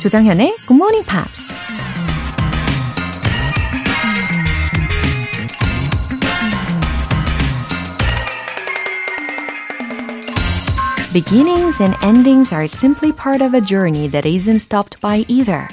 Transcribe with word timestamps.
조정현의 0.00 0.56
Good 0.66 0.72
Morning 0.72 1.06
Pops. 1.06 1.52
Beginnings 11.12 11.82
and 11.82 11.94
endings 12.02 12.50
are 12.54 12.64
simply 12.64 13.12
part 13.12 13.44
of 13.44 13.54
a 13.54 13.60
journey 13.60 14.08
that 14.08 14.26
isn't 14.26 14.60
stopped 14.60 14.98
by 15.02 15.26
either. 15.28 15.68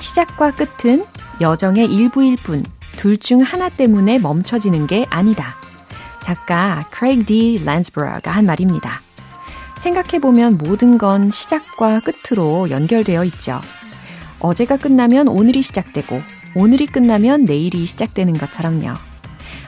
시작과 0.00 0.50
끝은 0.56 1.04
여정의 1.40 1.86
일부일 1.86 2.38
뿐, 2.42 2.64
둘 2.96 3.16
중 3.18 3.40
하나 3.40 3.68
때문에 3.68 4.18
멈춰지는 4.18 4.88
게 4.88 5.06
아니다. 5.10 5.54
작가 6.20 6.88
크레이그 6.90 7.24
D. 7.24 7.62
란스버러가 7.64 8.32
한 8.32 8.46
말입니다. 8.46 9.00
생각해보면 9.80 10.58
모든 10.58 10.98
건 10.98 11.30
시작과 11.30 12.00
끝으로 12.00 12.70
연결되어 12.70 13.24
있죠. 13.24 13.60
어제가 14.38 14.76
끝나면 14.76 15.26
오늘이 15.26 15.62
시작되고, 15.62 16.20
오늘이 16.54 16.86
끝나면 16.86 17.44
내일이 17.44 17.86
시작되는 17.86 18.34
것처럼요. 18.34 18.94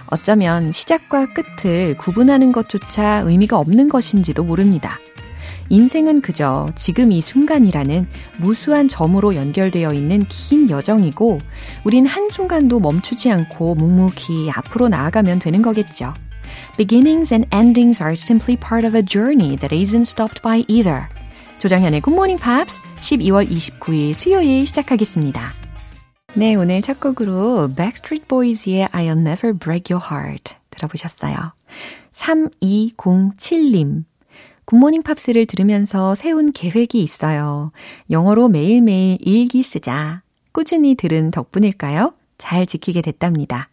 어쩌면 0.09 0.73
시작과 0.73 1.29
끝을 1.33 1.97
구분하는 1.97 2.53
것조차 2.53 3.23
의미가 3.25 3.59
없는 3.59 3.89
것인지도 3.89 4.45
모릅니다. 4.45 4.99
인생은 5.71 6.21
그저 6.21 6.69
지금 6.75 7.13
이 7.13 7.23
순간이라는 7.23 8.07
무수한 8.37 8.89
점으로 8.89 9.35
연결되어 9.35 9.95
있는 9.95 10.27
긴 10.29 10.69
여정이고, 10.69 11.39
우린 11.85 12.05
한순간도 12.05 12.81
멈추지 12.81 13.33
않고 13.33 13.77
묵묵히 13.77 14.51
앞으로 14.51 14.89
나아가면 14.89 15.39
되는 15.39 15.63
거겠죠. 15.63 16.13
Beginnings 16.77 17.33
and 17.33 17.47
endings 17.53 18.03
are 18.03 18.17
simply 18.17 18.57
part 18.57 18.85
of 18.85 18.95
a 18.95 19.03
journey 19.03 19.57
that 19.57 19.73
isn't 19.73 20.07
stopped 20.07 20.43
by 20.43 20.65
either. 20.69 21.09
Good 21.61 22.09
Morning 22.09 22.41
Pops 22.43 22.81
12월 23.01 23.49
29일 23.49 24.15
수요일 24.15 24.67
시작하겠습니다. 24.67 25.53
네, 26.35 26.55
오늘 26.55 26.83
첫 26.83 26.99
곡으로 26.99 27.69
Backstreet 27.75 28.27
Boys의 28.27 28.89
I'll 28.89 29.19
Never 29.19 29.57
Break 29.57 29.95
Your 29.95 30.05
Heart 30.11 30.55
들어보셨어요. 30.71 31.53
3207님. 32.13 34.05
굿모닝 34.65 35.03
팝스를 35.03 35.47
들으면서 35.47 36.15
세운 36.15 36.53
계획이 36.53 37.03
있어요. 37.03 37.73
영어로 38.11 38.49
매일매일 38.49 39.19
일기 39.21 39.63
쓰자. 39.63 40.23
꾸준히 40.53 40.95
들은 40.95 41.31
덕분일까요? 41.31 42.15
잘 42.39 42.67
지키게 42.67 43.03
됐답니다. 43.03 43.69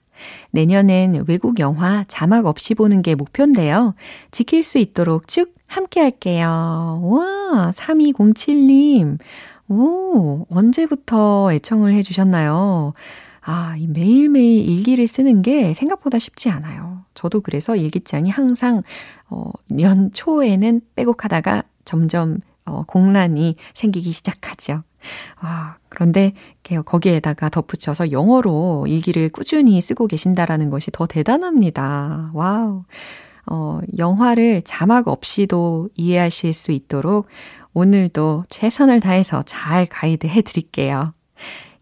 내년엔 0.52 1.26
외국 1.28 1.60
영화 1.60 2.06
자막 2.08 2.46
없이 2.46 2.76
보는 2.76 3.02
게 3.02 3.16
목표인데요. 3.16 3.96
지킬 4.32 4.64
수 4.64 4.78
있도록 4.78 5.28
쭉 5.28 5.54
함께 5.68 6.02
할게요. 6.02 7.00
와, 7.04 7.72
3207님. 7.76 9.20
오, 9.70 10.46
언제부터 10.50 11.54
애청을 11.54 11.94
해주셨나요? 11.94 12.94
아, 13.42 13.76
이 13.78 13.88
매일매일 13.88 14.68
일기를 14.68 15.08
쓰는 15.08 15.42
게 15.42 15.74
생각보다 15.74 16.20
쉽지 16.20 16.50
않아요. 16.50 17.06
저도 17.14 17.42
그래서 17.42 17.76
일기장이 17.76 18.30
항상, 18.30 18.84
어, 19.30 19.52
년 19.70 20.12
초에는 20.12 20.82
빼곡하다가 20.96 21.64
점점, 21.86 22.40
어, 22.66 22.84
공란이 22.84 23.56
생기기 23.74 24.12
시작하죠. 24.12 24.84
아, 25.40 25.78
그런데 26.00 26.32
거기에다가 26.86 27.50
덧붙여서 27.50 28.14
영어로 28.14 28.86
일기를 28.88 29.28
꾸준히 29.28 29.82
쓰고 29.82 30.08
계신다라는 30.08 30.70
것이 30.70 30.92
더 30.92 31.06
대단합니다. 31.06 32.32
wow. 32.34 32.86
어, 33.52 33.82
영화를 33.98 34.62
자막 34.62 35.10
없이도 35.10 35.90
이해하실 35.96 36.54
수 36.54 36.72
있도록 36.72 37.28
오늘도 37.74 38.46
최선을 38.48 39.02
다해서 39.02 39.44
잘 39.46 39.86
가이드 39.88 40.28
해 40.28 40.42
드릴게요. 40.42 41.14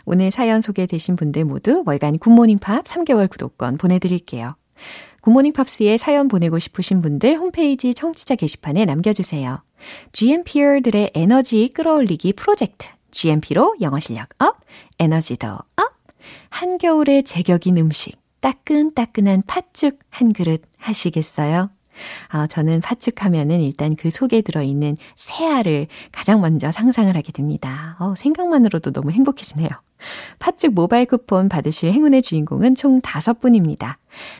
오늘 0.04 0.30
사연 0.30 0.60
소개되신 0.60 1.16
분들 1.16 1.46
모두 1.46 1.82
월간 1.86 2.18
굿모닝 2.18 2.60
팝 2.60 2.84
3개월 2.84 3.30
구독권 3.30 3.78
보내드릴게요. 3.78 4.56
굿모닝 5.22 5.54
팝스에 5.54 5.98
사연 5.98 6.28
보내고 6.28 6.60
싶으신 6.60 7.02
분들 7.02 7.38
홈페이지 7.38 7.94
청취자 7.94 8.36
게시판에 8.36 8.84
남겨주세요. 8.84 9.64
GMPer들의 10.12 11.12
에너지 11.14 11.70
끌어올리기 11.74 12.34
프로젝트. 12.34 12.90
GMP로 13.14 13.78
영어 13.82 14.00
실력 14.00 14.30
up, 14.40 14.58
에너지도 15.00 15.48
up. 15.48 15.94
한겨울에 16.50 17.22
제격인 17.22 17.78
음식, 17.78 18.18
따끈따끈한 18.42 19.44
팥죽 19.48 20.00
한 20.10 20.34
그릇 20.34 20.64
하시겠어요? 20.78 21.70
아, 22.30 22.48
저는 22.48 22.82
팥죽 22.82 23.24
하면은 23.26 23.62
일단 23.62 23.96
그 23.96 24.10
속에 24.10 24.42
들어있는 24.42 24.98
새알을 25.16 25.88
가장 26.12 26.42
먼저 26.42 26.72
상상을 26.72 27.16
하게 27.16 27.32
됩니다. 27.32 27.96
어, 28.00 28.14
생각만으로도 28.18 28.92
너무 28.92 29.12
행복해지네요. 29.12 29.70
팥죽 30.40 30.74
모바일 30.74 31.06
쿠폰 31.06 31.50
받으실 31.50 31.92
행운의 31.92 32.22
주인공은 32.22 32.76
총 32.76 33.02
5분입니다. 33.02 33.96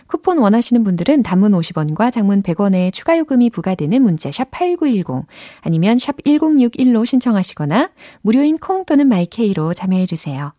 쿠폰 0.08 0.38
원하시는 0.38 0.84
분들은 0.84 1.24
단문 1.24 1.54
50원과 1.54 2.12
장문 2.12 2.44
100원의 2.44 2.94
추가 2.94 3.18
요금이 3.18 3.50
부과되는 3.50 4.02
문자 4.02 4.32
샵 4.32 4.52
8910 4.52 5.26
아니면 5.62 5.98
샵 5.98 6.18
1061로 6.18 7.06
신청하시거나 7.06 7.92
무료인 8.22 8.58
콩 8.58 8.86
또는 8.86 9.08
마이케이로 9.08 9.74
참여해 9.74 10.06
주세요. 10.06 10.54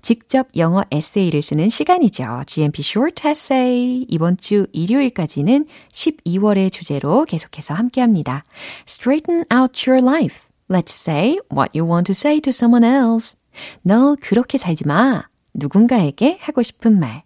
직접 0.00 0.48
영어 0.56 0.82
에세이를 0.90 1.42
쓰는 1.42 1.68
시간이죠. 1.68 2.42
GMP 2.46 2.82
Short 2.82 3.28
Essay. 3.28 4.06
이번 4.08 4.36
주 4.36 4.66
일요일까지는 4.72 5.66
12월의 5.92 6.72
주제로 6.72 7.24
계속해서 7.24 7.74
함께 7.74 8.00
합니다. 8.00 8.44
Straighten 8.86 9.44
out 9.52 9.88
your 9.90 10.04
life. 10.04 10.48
Let's 10.68 10.92
say 10.92 11.38
what 11.52 11.78
you 11.78 11.90
want 11.90 12.12
to 12.12 12.14
say 12.16 12.40
to 12.40 12.50
someone 12.50 12.86
else. 12.86 13.36
너 13.82 14.16
그렇게 14.20 14.58
살지 14.58 14.86
마. 14.86 15.24
누군가에게 15.54 16.38
하고 16.40 16.62
싶은 16.62 16.98
말. 16.98 17.24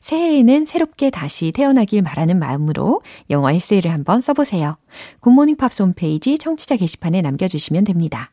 새해에는 0.00 0.64
새롭게 0.64 1.10
다시 1.10 1.52
태어나길 1.52 2.02
바라는 2.02 2.38
마음으로 2.38 3.02
영어 3.30 3.50
에세이를 3.50 3.92
한번 3.92 4.20
써보세요. 4.20 4.78
굿모닝 5.20 5.56
팝스 5.56 5.82
홈페이지 5.82 6.38
청취자 6.38 6.76
게시판에 6.76 7.20
남겨주시면 7.20 7.84
됩니다. 7.84 8.32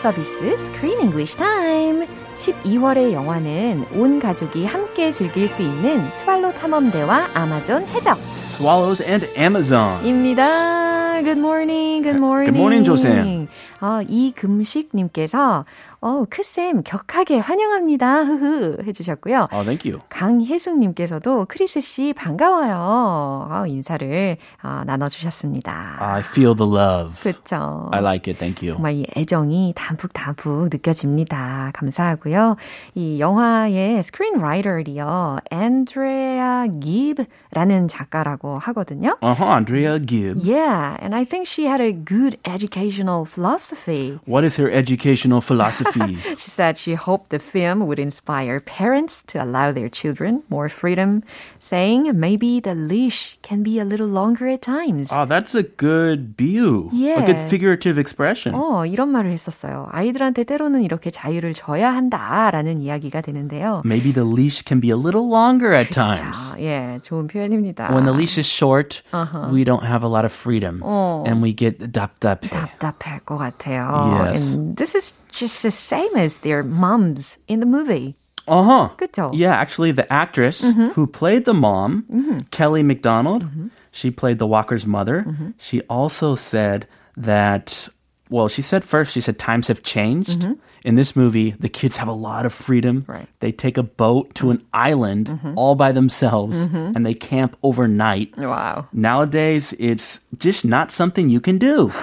서비스 0.00 0.30
Screen 0.56 0.98
English 0.98 1.36
Time. 1.36 2.06
12월의 2.34 3.12
영화는 3.12 3.84
온 3.94 4.18
가족이 4.18 4.64
함께 4.64 5.12
즐길 5.12 5.46
수 5.46 5.60
있는 5.60 6.10
스왈로 6.12 6.54
탐험대와 6.54 7.28
아마존 7.34 7.86
해적 7.88 8.18
Swallows 8.44 9.04
and 9.04 9.26
Amazon. 9.36 10.02
입니다. 10.02 11.20
Good 11.22 11.38
morning, 11.38 12.02
good 12.02 12.16
morning. 12.16 12.50
Good 12.50 12.56
morning, 12.56 12.82
조쌤. 12.82 13.48
어, 13.82 14.00
이금식님께서 14.08 15.66
어, 16.02 16.24
크쌤 16.30 16.82
격하게 16.82 17.38
환영합니다. 17.40 18.22
흐흐 18.22 18.78
해주셨고요. 18.86 19.48
Oh, 19.52 19.62
thank 19.64 19.84
you. 19.90 20.00
강혜숙님께서도 20.08 21.44
크리스 21.46 21.80
씨 21.82 22.14
반가워요. 22.14 23.48
어, 23.50 23.64
인사를 23.68 24.38
어, 24.62 24.82
나눠주셨습니다. 24.86 25.96
I 25.98 26.20
feel 26.20 26.56
the 26.56 26.70
love. 26.70 27.20
그렇죠. 27.22 27.88
I 27.92 28.00
like 28.00 28.32
it. 28.32 28.38
Thank 28.38 28.66
you. 28.66 28.76
정말 28.76 28.94
이 28.94 29.04
애정이 29.14 29.74
담뿍담뿍 29.76 30.70
느껴집니다. 30.72 31.70
감사하고요. 31.74 32.56
이 32.94 33.20
영화의 33.20 34.02
스크린라이터이요. 34.02 35.36
앤드레아 35.50 36.66
기브라는 36.80 37.88
작가라고 37.88 38.58
하거든요. 38.58 39.18
Uh-huh, 39.20 39.44
Andrea 39.44 39.98
Gibb. 39.98 40.40
Yeah, 40.42 40.96
and 41.02 41.14
I 41.14 41.24
think 41.24 41.46
she 41.46 41.66
had 41.66 41.82
a 41.82 41.92
good 41.92 42.38
educational 42.46 43.26
philosophy. 43.26 44.18
What 44.24 44.44
is 44.44 44.56
her 44.56 44.70
educational 44.70 45.42
philosophy? 45.42 45.89
She 45.89 46.49
said 46.49 46.77
she 46.77 46.93
hoped 46.93 47.29
the 47.29 47.39
film 47.39 47.87
would 47.87 47.99
inspire 47.99 48.59
parents 48.59 49.23
to 49.27 49.41
allow 49.41 49.71
their 49.71 49.89
children 49.89 50.43
more 50.49 50.69
freedom, 50.69 51.23
saying 51.59 52.11
maybe 52.13 52.59
the 52.59 52.73
leash 52.75 53.37
can 53.41 53.63
be 53.63 53.79
a 53.79 53.85
little 53.85 54.07
longer 54.07 54.47
at 54.47 54.61
times. 54.61 55.11
oh, 55.11 55.25
that's 55.25 55.55
a 55.55 55.63
good 55.63 56.35
view. 56.37 56.89
A 56.93 57.21
good 57.25 57.37
Yeah. 57.37 57.47
figurative 57.49 57.97
expression. 57.97 58.53
어, 58.55 58.85
이런 58.85 59.09
말을 59.09 59.31
했었어요. 59.31 59.87
아이들한테 59.91 60.43
때로는 60.43 60.83
이렇게 60.83 61.09
자유를 61.11 61.53
줘야 61.53 61.93
한다라는 61.95 62.81
이야기가 62.81 63.21
되는데요. 63.21 63.81
Maybe 63.85 64.11
the 64.13 64.27
leash 64.27 64.63
can 64.65 64.79
be 64.81 64.89
a 64.91 64.97
little 64.97 65.27
longer 65.29 65.73
at 65.73 65.91
자, 65.91 66.13
times. 66.15 66.55
예, 66.59 66.97
좋은 67.01 67.27
표현입니다. 67.27 67.89
When 67.91 68.05
the 68.05 68.13
leash 68.15 68.37
is 68.39 68.47
short, 68.47 69.01
Uh-huh. 69.13 69.49
we 69.51 69.63
don't 69.63 69.83
have 69.85 70.03
a 70.03 70.09
lot 70.09 70.25
of 70.25 70.31
freedom. 70.33 70.81
어. 70.83 71.23
And 71.25 71.41
we 71.43 71.53
get 71.55 71.79
답답해. 71.91 72.49
답답할 72.49 73.19
것 73.25 73.37
같아요. 73.37 74.25
Yes. 74.29 74.55
And 74.55 74.75
this 74.75 74.95
is 74.95 75.13
just 75.40 75.62
the 75.62 75.70
same 75.70 76.14
as 76.14 76.38
their 76.38 76.62
moms 76.62 77.38
in 77.48 77.60
the 77.60 77.66
movie. 77.66 78.14
Uh 78.46 78.62
huh. 78.62 79.30
Yeah, 79.32 79.54
actually, 79.54 79.92
the 79.92 80.10
actress 80.12 80.62
mm-hmm. 80.62 80.88
who 80.88 81.06
played 81.06 81.44
the 81.44 81.54
mom, 81.54 82.04
mm-hmm. 82.10 82.38
Kelly 82.50 82.82
McDonald, 82.82 83.44
mm-hmm. 83.44 83.68
she 83.90 84.10
played 84.10 84.38
the 84.38 84.46
Walker's 84.46 84.86
mother. 84.86 85.24
Mm-hmm. 85.26 85.50
She 85.58 85.80
also 85.82 86.34
said 86.34 86.86
that, 87.16 87.88
well, 88.28 88.48
she 88.48 88.62
said 88.62 88.84
first, 88.84 89.12
she 89.12 89.20
said 89.20 89.38
times 89.38 89.68
have 89.68 89.82
changed. 89.82 90.40
Mm-hmm. 90.40 90.54
In 90.82 90.94
this 90.94 91.14
movie, 91.14 91.50
the 91.60 91.68
kids 91.68 91.98
have 91.98 92.08
a 92.08 92.12
lot 92.12 92.46
of 92.46 92.54
freedom. 92.54 93.04
Right. 93.06 93.28
They 93.40 93.52
take 93.52 93.76
a 93.76 93.82
boat 93.82 94.34
to 94.36 94.50
an 94.50 94.58
mm-hmm. 94.58 94.66
island 94.72 95.54
all 95.56 95.74
by 95.74 95.92
themselves 95.92 96.58
and 96.58 97.04
they 97.04 97.14
camp 97.14 97.56
overnight. 97.62 98.36
Wow. 98.36 98.88
Nowadays, 98.92 99.74
it's 99.78 100.20
just 100.38 100.64
not 100.64 100.90
something 100.90 101.28
you 101.28 101.40
can 101.40 101.58
do. 101.58 101.92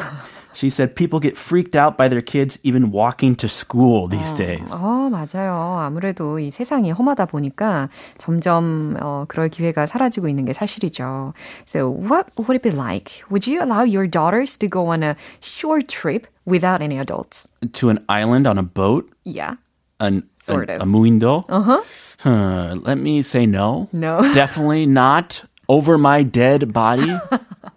She 0.56 0.69
said 0.69 0.94
people 0.94 1.19
get 1.20 1.36
freaked 1.36 1.74
out 1.74 1.96
by 1.96 2.08
their 2.08 2.20
kids 2.20 2.58
even 2.62 2.90
walking 2.92 3.34
to 3.36 3.48
school 3.48 4.06
these 4.08 4.32
days. 4.34 4.70
어, 4.72 5.08
맞아요. 5.10 5.78
아무래도 5.80 6.38
이 6.38 6.50
세상이 6.50 6.90
험하다 6.92 7.26
보니까 7.26 7.88
점점 8.19 8.96
어, 9.00 9.24
그럴 9.28 9.48
기회가 9.48 9.86
사라지고 9.86 10.28
있는 10.28 10.44
게 10.44 10.52
사실이죠. 10.52 11.32
So 11.64 11.88
what 11.90 12.26
would 12.36 12.54
it 12.56 12.62
be 12.62 12.70
like? 12.70 13.22
Would 13.30 13.46
you 13.46 13.62
allow 13.62 13.82
your 13.84 14.06
daughters 14.06 14.56
to 14.58 14.69
go 14.69 14.88
on 14.88 15.02
a 15.02 15.16
short 15.40 15.88
trip 15.88 16.26
without 16.46 16.82
any 16.82 16.98
adults? 16.98 17.48
To 17.80 17.88
an 17.88 18.04
island 18.08 18.46
on 18.46 18.58
a 18.58 18.62
boat? 18.62 19.08
Yeah. 19.24 19.54
An, 20.00 20.24
Sort 20.42 20.69
an- 20.69 20.76
of. 20.76 20.82
a 20.82 20.84
muindo? 20.90 21.44
Uh-huh. 21.48 21.80
Huh, 22.20 22.74
let 22.82 22.98
me 22.98 23.22
say 23.22 23.46
no. 23.46 23.88
No. 23.92 24.20
Definitely 24.34 24.86
not 24.86 25.44
over 25.69 25.96
my 25.96 26.22
dead 26.24 26.72
body. 26.72 27.16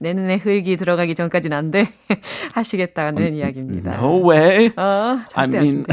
내 0.00 0.12
눈에 0.14 0.36
흙이 0.36 0.76
들어가기 0.76 1.14
전까지는 1.14 1.56
안 1.56 1.70
돼. 1.70 1.92
하시겠다는 2.54 3.34
이야기입니다. 3.36 3.94
No 3.98 4.28
way. 4.28 4.70
어, 4.76 5.20
I 5.34 5.46
mean. 5.46 5.84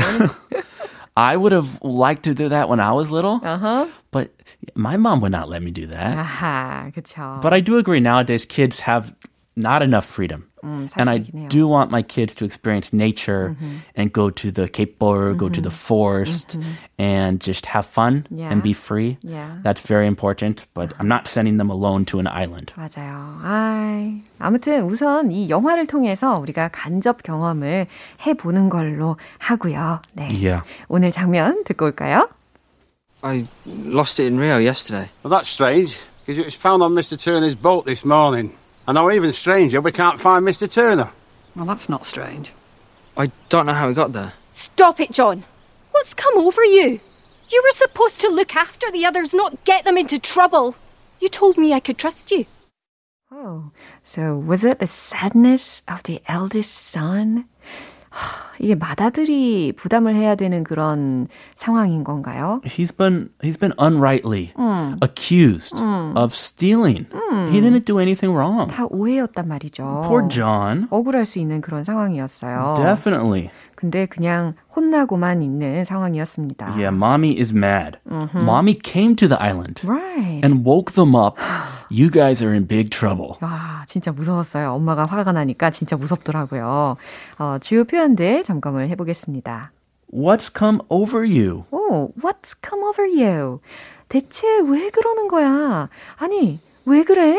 I 1.16 1.36
would 1.36 1.52
have 1.52 1.80
liked 1.82 2.24
to 2.26 2.36
do 2.36 2.48
that 2.50 2.70
when 2.70 2.80
I 2.80 2.92
was 2.92 3.10
little, 3.12 3.40
Uh-huh. 3.44 3.88
but 4.12 4.30
my 4.76 4.98
mom 4.98 5.20
would 5.22 5.32
not 5.32 5.50
let 5.50 5.64
me 5.64 5.72
do 5.72 5.88
that. 5.88 6.16
아하, 6.16 6.92
그쵸. 6.94 7.40
But 7.42 7.54
I 7.54 7.60
do 7.62 7.78
agree 7.78 8.00
nowadays 8.00 8.46
kids 8.46 8.82
have 8.82 9.14
not 9.57 9.83
enough 9.83 10.07
freedom. 10.07 10.45
음, 10.65 10.89
and 10.97 11.11
I 11.11 11.19
사실이긴 11.19 11.41
해요. 11.43 11.49
do 11.51 11.67
want 11.67 11.91
my 11.91 12.03
kids 12.03 12.35
to 12.37 12.45
experience 12.47 12.93
nature 12.95 13.51
Mm-hmm. 13.59 13.79
and 13.97 14.13
go 14.13 14.31
to 14.31 14.53
the 14.53 14.69
Cape 14.69 14.97
Boer, 14.99 15.35
go 15.35 15.49
to 15.51 15.61
the 15.61 15.71
forest, 15.75 16.57
and 16.99 17.41
just 17.43 17.67
have 17.67 17.85
fun 17.85 18.23
Mm-hmm. 18.31 18.39
Yeah. 18.39 18.49
and 18.53 18.63
be 18.63 18.73
free. 18.73 19.19
Yeah. 19.23 19.59
That's 19.65 19.83
very 19.83 20.07
important, 20.07 20.65
but 20.73 20.95
I'm 21.01 21.09
not 21.09 21.27
sending 21.27 21.59
them 21.59 21.69
alone 21.69 22.05
to 22.15 22.21
an 22.21 22.29
island. 22.29 22.73
맞아요. 22.79 23.41
아이, 23.43 24.23
아무튼 24.39 24.85
우선 24.85 25.33
이 25.33 25.51
영화를 25.51 25.87
통해서 25.89 26.33
우리가 26.41 26.69
간접 26.71 27.23
경험을 27.25 27.89
해보는 28.25 28.71
걸로 28.71 29.17
하고요. 29.39 30.01
네. 30.15 30.29
Yeah. 30.31 30.63
오늘 30.89 31.11
장면 31.11 31.65
듣고 31.65 31.87
올까요? 31.87 32.29
I 33.25 33.47
lost 33.67 34.19
it 34.23 34.27
in 34.33 34.39
Rio 34.39 34.59
yesterday. 34.59 35.11
Well, 35.25 35.31
that's 35.31 35.49
strange, 35.49 35.99
because 36.25 36.39
it 36.39 36.45
was 36.47 36.55
found 36.55 36.83
on 36.83 36.95
Mr. 36.95 37.19
Turner's 37.19 37.55
boat 37.55 37.85
this 37.85 38.05
morning. 38.05 38.53
And 38.88 38.96
now, 38.96 39.12
even 39.12 39.34
stranger, 39.34 39.82
we 39.82 39.92
can't 39.92 40.20
find 40.20 40.48
Mr. 40.48 40.72
Turner. 40.72 41.12
Well, 41.56 41.66
that's 41.66 41.90
not 41.90 42.06
strange. 42.06 42.54
I 43.18 43.32
don't 43.50 43.66
know 43.66 43.74
how 43.74 43.90
it 43.90 43.96
got 43.96 44.14
there. 44.14 44.34
Stop 44.52 45.00
it, 45.00 45.12
John. 45.12 45.44
What's 45.92 46.14
come 46.14 46.38
over 46.38 46.64
you? 46.64 47.00
You 47.50 47.62
were 47.64 47.72
supposed 47.72 48.22
to 48.22 48.30
look 48.30 48.56
after 48.56 48.90
the 48.92 49.06
others, 49.06 49.34
not 49.34 49.64
get 49.66 49.84
them 49.84 49.98
into 49.98 50.20
trouble. 50.20 50.76
You 51.20 51.28
told 51.28 51.58
me 51.58 51.74
I 51.74 51.80
could 51.80 51.98
trust 51.98 52.32
you. 52.32 52.46
Oh, 53.32 53.72
so 54.04 54.38
was 54.38 54.64
it 54.64 54.80
the 54.80 54.88
sadness 54.88 55.82
of 55.88 56.04
the 56.04 56.22
eldest 56.28 56.74
son? 56.74 57.46
하, 58.18 58.48
이게 58.60 58.74
맏아들이 58.74 59.72
부담을 59.78 60.16
해야 60.16 60.34
되는 60.34 60.64
그런 60.64 61.28
상황인 61.56 62.04
건가요? 62.04 62.60
He's 62.66 62.96
been 62.96 63.30
he's 63.44 63.60
been 63.60 63.74
unrightly 63.80 64.52
Mm. 64.58 64.98
accused 65.04 65.76
of 66.16 66.34
stealing. 66.34 67.06
He 67.52 67.62
didn't 67.62 67.86
do 67.86 68.00
anything 68.00 68.34
wrong. 68.36 68.68
다 68.74 68.86
오해였단 68.90 69.48
말이죠. 69.48 70.02
Poor 70.08 70.28
John. 70.28 70.88
억울할 70.90 71.26
수 71.26 71.38
있는 71.38 71.62
그런 71.62 71.84
상황이었어요. 71.84 72.74
Definitely. 72.78 73.52
근데 73.78 74.08
그냥 74.08 74.56
혼나고만 74.76 75.44
있는 75.44 75.86
상황이었습니다. 75.86 76.70
Yeah, 76.72 76.90
mommy 76.90 77.38
is 77.40 77.54
mad. 77.54 78.00
Mommy 78.34 78.74
came 78.74 79.16
to 79.16 79.28
the 79.30 79.38
island 79.40 79.86
Right. 79.88 80.42
and 80.44 80.66
woke 80.68 80.94
them 80.96 81.14
up. 81.16 81.38
You 81.92 82.10
guys 82.10 82.44
are 82.44 82.52
in 82.54 82.66
big 82.68 82.90
trouble. 82.90 83.36
와, 83.40 83.84
진짜 83.86 84.12
무서웠어요. 84.12 84.74
엄마가 84.74 85.06
화가 85.06 85.32
나니까 85.32 85.70
진짜 85.70 85.96
무섭더라고요. 85.96 86.98
어, 87.38 87.58
주요 87.62 87.84
표현들 87.84 88.44
점검을 88.44 88.90
해보겠습니다. 88.90 89.72
What's 90.12 90.50
come 90.58 90.80
over 90.90 91.24
you? 91.24 91.66
오, 91.70 92.12
what's 92.20 92.56
come 92.68 92.84
over 92.84 93.06
you? 93.08 93.60
대체 94.10 94.48
왜 94.68 94.90
그러는 94.90 95.28
거야? 95.28 95.88
아니, 96.18 96.60
왜 96.86 97.04
그래? 97.04 97.38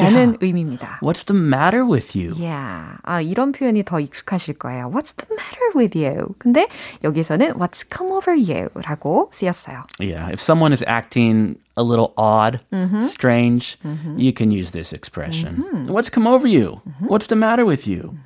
라는 0.00 0.36
의미입니다. 0.40 0.98
What's 1.02 1.24
the 1.26 1.38
matter 1.38 1.84
with 1.84 2.18
you? 2.18 2.34
Yeah. 2.34 2.98
아, 3.02 3.20
이런 3.20 3.52
표현이 3.52 3.84
더 3.84 4.00
익숙하실 4.00 4.54
거예요. 4.58 4.90
What's 4.90 5.14
the 5.14 5.28
matter 5.30 5.70
with 5.76 5.96
you? 5.96 6.34
근데 6.38 6.68
여기서는 7.04 7.54
What's 7.54 7.84
come 7.88 8.12
over 8.12 8.34
you? 8.34 8.68
라고 8.74 9.30
쓰였어요. 9.32 9.84
Yeah, 10.00 10.28
if 10.32 10.40
someone 10.40 10.72
is 10.72 10.82
acting 10.86 11.56
a 11.76 11.84
little 11.84 12.12
odd, 12.16 12.60
strange, 13.06 13.78
you 14.16 14.32
can 14.32 14.50
use 14.50 14.72
this 14.72 14.92
expression. 14.92 15.86
What's 15.86 16.10
come 16.10 16.26
over 16.26 16.48
you? 16.48 16.80
What's 17.06 17.28
the 17.28 17.36
matter 17.36 17.64
with 17.64 17.86
you? 17.86 18.16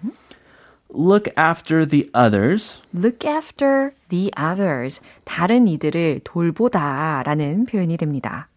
Look 0.91 1.29
after 1.37 1.85
the 1.85 2.09
others. 2.15 2.81
Look 2.95 3.27
after 3.27 3.93
the 4.09 4.31
others. 4.39 5.01
다른 5.25 5.67
이들을 5.67 6.21
돌보다 6.25 7.23
라는 7.27 7.67
표현이 7.67 7.97
됩니다. 7.97 8.49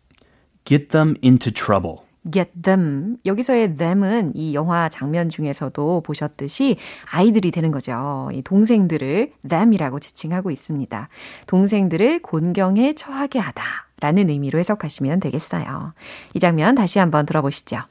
Get 0.64 0.90
them 0.90 1.16
into 1.24 1.52
trouble. 1.52 2.04
Get 2.31 2.51
them. 2.61 3.17
여기서의 3.25 3.77
them은 3.77 4.33
이 4.35 4.55
영화 4.55 4.89
장면 4.89 5.29
중에서도 5.29 6.03
보셨듯이 6.03 6.77
아이들이 7.11 7.51
되는 7.51 7.71
거죠. 7.71 8.29
이 8.33 8.43
동생들을 8.43 9.33
them이라고 9.49 10.01
지칭하고 10.01 10.51
있습니다. 10.51 11.09
동생들을 11.47 12.23
곤경에 12.23 12.95
처하게 12.95 13.39
하다 13.39 13.63
라는 14.01 14.31
의미로 14.31 14.59
해석하시면 14.59 15.21
되겠어요. 15.21 15.95
이 16.35 16.41
장면 16.41 16.75
다시 16.75 16.99
한번 16.99 17.27
들어보시죠. 17.27 17.83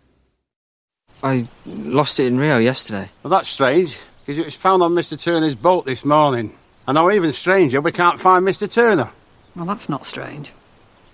I 1.24 1.46
lost 1.68 2.22
it 2.22 2.32
in 2.32 2.40
Rio 2.40 2.58
yesterday. 2.58 3.10
Well, 3.24 3.30
that's 3.30 3.48
strange, 3.48 4.00
because 4.26 4.40
it 4.40 4.46
was 4.46 4.56
found 4.56 4.82
on 4.82 4.94
Mr. 4.96 5.16
Turner's 5.16 5.56
boat 5.56 5.86
this 5.86 6.04
morning. 6.04 6.52
And 6.88 6.96
now, 6.96 7.12
even 7.12 7.32
stranger, 7.32 7.80
we 7.80 7.92
can't 7.92 8.20
find 8.20 8.44
Mr. 8.44 8.68
Turner. 8.68 9.10
Well, 9.56 9.66
that's 9.66 9.88
not 9.88 10.06
strange. 10.06 10.52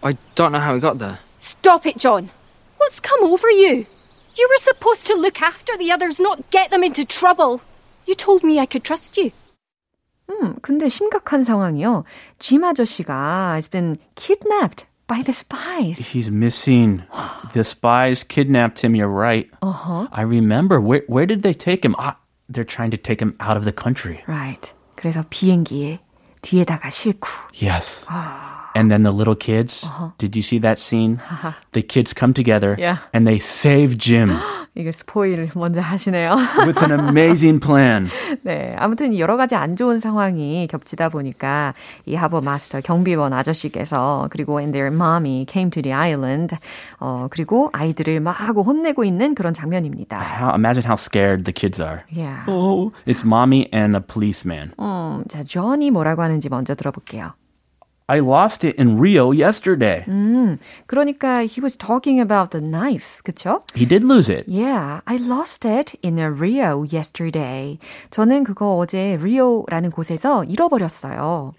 I 0.01 0.17
don't 0.35 0.53
know 0.53 0.59
how 0.59 0.75
it 0.75 0.79
got 0.79 0.99
there. 0.99 1.19
Stop 1.37 1.85
it, 1.85 1.97
John. 1.97 2.29
What's 2.78 3.00
come 3.00 3.24
over 3.24 3.50
you? 3.50 3.86
You 4.36 4.48
were 4.48 4.62
supposed 4.62 5.06
to 5.06 5.14
look 5.14 5.42
after 5.42 5.76
the 5.76 5.92
others, 5.92 6.18
not 6.18 6.50
get 6.50 6.70
them 6.70 6.82
into 6.82 7.04
trouble. 7.04 7.60
You 8.06 8.14
told 8.14 8.42
me 8.42 8.58
I 8.58 8.66
could 8.66 8.82
trust 8.84 9.16
you. 9.16 9.30
음, 10.30 10.56
근데 10.62 10.88
심각한 10.88 11.44
상황이요. 11.44 12.04
짐 12.38 12.64
아저씨가 12.64 13.54
has 13.54 13.68
been 13.68 13.96
kidnapped 14.14 14.86
by 15.06 15.22
the 15.22 15.32
spies. 15.32 16.12
He's 16.12 16.30
missing. 16.30 17.02
the 17.52 17.64
spies 17.64 18.24
kidnapped 18.24 18.80
him. 18.82 18.94
You're 18.96 19.08
right. 19.08 19.50
Uh-huh. 19.60 20.08
I 20.10 20.22
remember. 20.22 20.80
Where 20.80 21.02
where 21.06 21.26
did 21.26 21.42
they 21.42 21.52
take 21.52 21.84
him? 21.84 21.94
Ah, 21.98 22.16
they're 22.48 22.64
trying 22.64 22.90
to 22.92 22.96
take 22.96 23.20
him 23.20 23.36
out 23.40 23.56
of 23.56 23.64
the 23.64 23.72
country. 23.72 24.24
Right. 24.26 24.72
그래서 24.96 25.24
비행기에 25.28 26.00
뒤에다가 26.42 26.90
싣고. 26.90 27.28
Yes. 27.54 28.06
And 28.77 28.91
then 28.91 29.01
the 29.01 29.11
little 29.11 29.35
kids. 29.35 29.87
Did 30.19 30.35
you 30.35 30.43
see 30.43 30.59
that 30.59 30.77
scene? 30.77 31.19
the 31.73 31.81
kids 31.81 32.13
come 32.13 32.33
together 32.33 32.75
Yeah. 32.77 32.97
and 33.13 33.25
they 33.25 33.37
save 33.39 33.97
Jim 33.97 34.37
이게 34.77 34.91
스포일 34.91 35.49
먼저 35.55 35.81
하시네요. 35.81 36.35
with 36.67 36.83
an 36.83 36.91
amazing 36.91 37.59
plan. 37.59 38.07
네, 38.43 38.75
아무튼 38.77 39.17
여러 39.17 39.35
가지 39.35 39.55
안 39.55 39.75
좋은 39.75 39.97
상황이 39.99 40.67
겹치다 40.67 41.09
보니까 41.09 41.73
이 42.05 42.13
하버 42.13 42.41
마스터 42.41 42.79
경비원 42.81 43.33
아저씨께서 43.33 44.27
그리고 44.29 44.59
and 44.59 44.73
their 44.77 44.93
mommy 44.93 45.47
came 45.49 45.71
to 45.71 45.81
the 45.81 45.93
island 45.93 46.55
어 46.99 47.27
그리고 47.31 47.71
아이들을 47.73 48.19
막 48.19 48.33
하고 48.39 48.61
혼내고 48.61 49.03
있는 49.03 49.33
그런 49.33 49.55
장면입니다. 49.55 50.19
How, 50.21 50.53
imagine 50.53 50.85
how 50.85 50.95
scared 50.95 51.45
the 51.45 51.53
kids 51.53 51.81
are. 51.81 52.03
Yeah. 52.15 52.43
Oh, 52.47 52.91
it's 53.07 53.25
mommy 53.25 53.67
and 53.73 53.97
a 53.97 54.01
policeman. 54.05 54.73
음, 54.79 55.23
자, 55.27 55.43
존이 55.43 55.89
뭐라고 55.89 56.21
하는지 56.21 56.49
먼저 56.49 56.75
들어볼게요. 56.75 57.33
I 58.08 58.18
lost 58.20 58.62
it 58.64 58.78
in 58.78 58.98
Rio 58.98 59.32
yesterday. 59.32 60.04
음, 60.08 60.58
그러니까 60.86 61.44
he 61.44 61.62
was 61.62 61.76
talking 61.78 62.20
about 62.20 62.50
the 62.50 62.60
knife, 62.60 63.22
그쵸? 63.24 63.62
He 63.74 63.86
did 63.86 64.04
lose 64.04 64.28
it. 64.28 64.44
Yeah, 64.46 65.00
I 65.06 65.16
lost 65.16 65.64
it 65.66 65.96
in 66.02 66.18
a 66.18 66.30
Rio 66.30 66.84
yesterday. 66.84 67.78
저는 68.10 68.44
그거 68.44 68.76
어제 68.76 69.16
리오라는 69.22 69.90
곳에서 69.92 70.44
잃어버렸어요. 70.44 71.52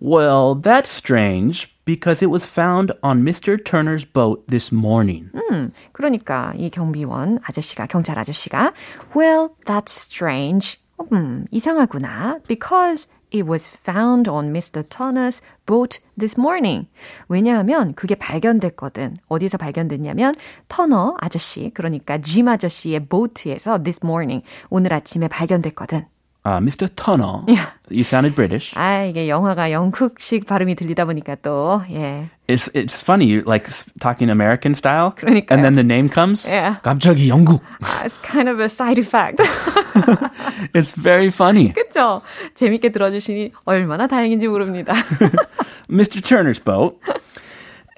Well, 0.00 0.54
that's 0.56 0.90
strange 0.90 1.68
because 1.84 2.22
it 2.22 2.30
was 2.30 2.44
found 2.46 2.92
on 3.02 3.22
Mr. 3.22 3.58
Turner's 3.62 4.04
boat 4.04 4.46
this 4.48 4.72
morning. 4.72 5.30
음, 5.34 5.72
그러니까 5.92 6.52
이 6.56 6.70
경비원 6.70 7.40
아저씨가 7.44 7.86
경찰 7.86 8.18
아저씨가 8.18 8.72
Well, 9.14 9.50
that's 9.66 9.92
strange. 9.92 10.78
음, 11.12 11.46
이상하구나. 11.50 12.38
Because 12.48 13.08
it 13.31 13.47
was 13.47 13.67
found 13.67 14.29
on 14.29 14.51
Mr. 14.53 14.83
Turner's 14.87 15.41
boat 15.65 15.99
this 16.17 16.39
morning. 16.39 16.87
왜냐하면 17.27 17.93
그게 17.93 18.15
발견됐거든. 18.15 19.17
어디서 19.27 19.57
발견됐냐면 19.57 20.33
터너 20.67 21.15
아저씨, 21.19 21.71
그러니까 21.73 22.17
짐 22.19 22.47
아저씨의 22.47 23.07
보트에서 23.07 23.81
this 23.83 23.99
morning, 24.03 24.43
오늘 24.69 24.93
아침에 24.93 25.27
발견됐거든. 25.27 26.05
Uh, 26.48 26.60
Mr. 26.60 26.94
Turner, 26.94 27.40
Yeah. 27.48 27.70
you 27.88 28.04
sounded 28.04 28.34
British. 28.34 28.74
아, 28.76 29.04
이게 29.08 29.30
영화가 29.30 29.72
영국식 29.72 30.44
발음이 30.44 30.74
들리다 30.74 31.06
보니까 31.06 31.36
또, 31.36 31.80
예. 31.90 32.28
It's 32.48 32.68
it's 32.74 33.00
funny, 33.00 33.24
you 33.24 33.40
like 33.46 33.64
s- 33.66 33.86
talking 33.98 34.28
American 34.28 34.74
style, 34.74 35.12
그러니까요. 35.16 35.48
and 35.56 35.64
then 35.64 35.74
the 35.74 35.82
name 35.82 36.10
comes. 36.12 36.46
Yeah. 36.46 36.76
갑자기 36.82 37.30
영국. 37.30 37.62
아, 37.80 38.04
It's 38.04 38.18
kind 38.20 38.50
of 38.50 38.60
a 38.60 38.68
side 38.68 38.98
effect. 39.00 39.40
It's 40.74 40.92
very 40.92 41.28
funny. 41.28 41.72
그쵸? 41.72 42.20
재밌게 42.54 42.92
들어주시니 42.92 43.52
얼마나 43.64 44.06
다행인지 44.06 44.46
모릅니다. 44.46 44.92
Mr. 45.88 46.20
Turner's 46.20 46.58
boat. 46.62 47.00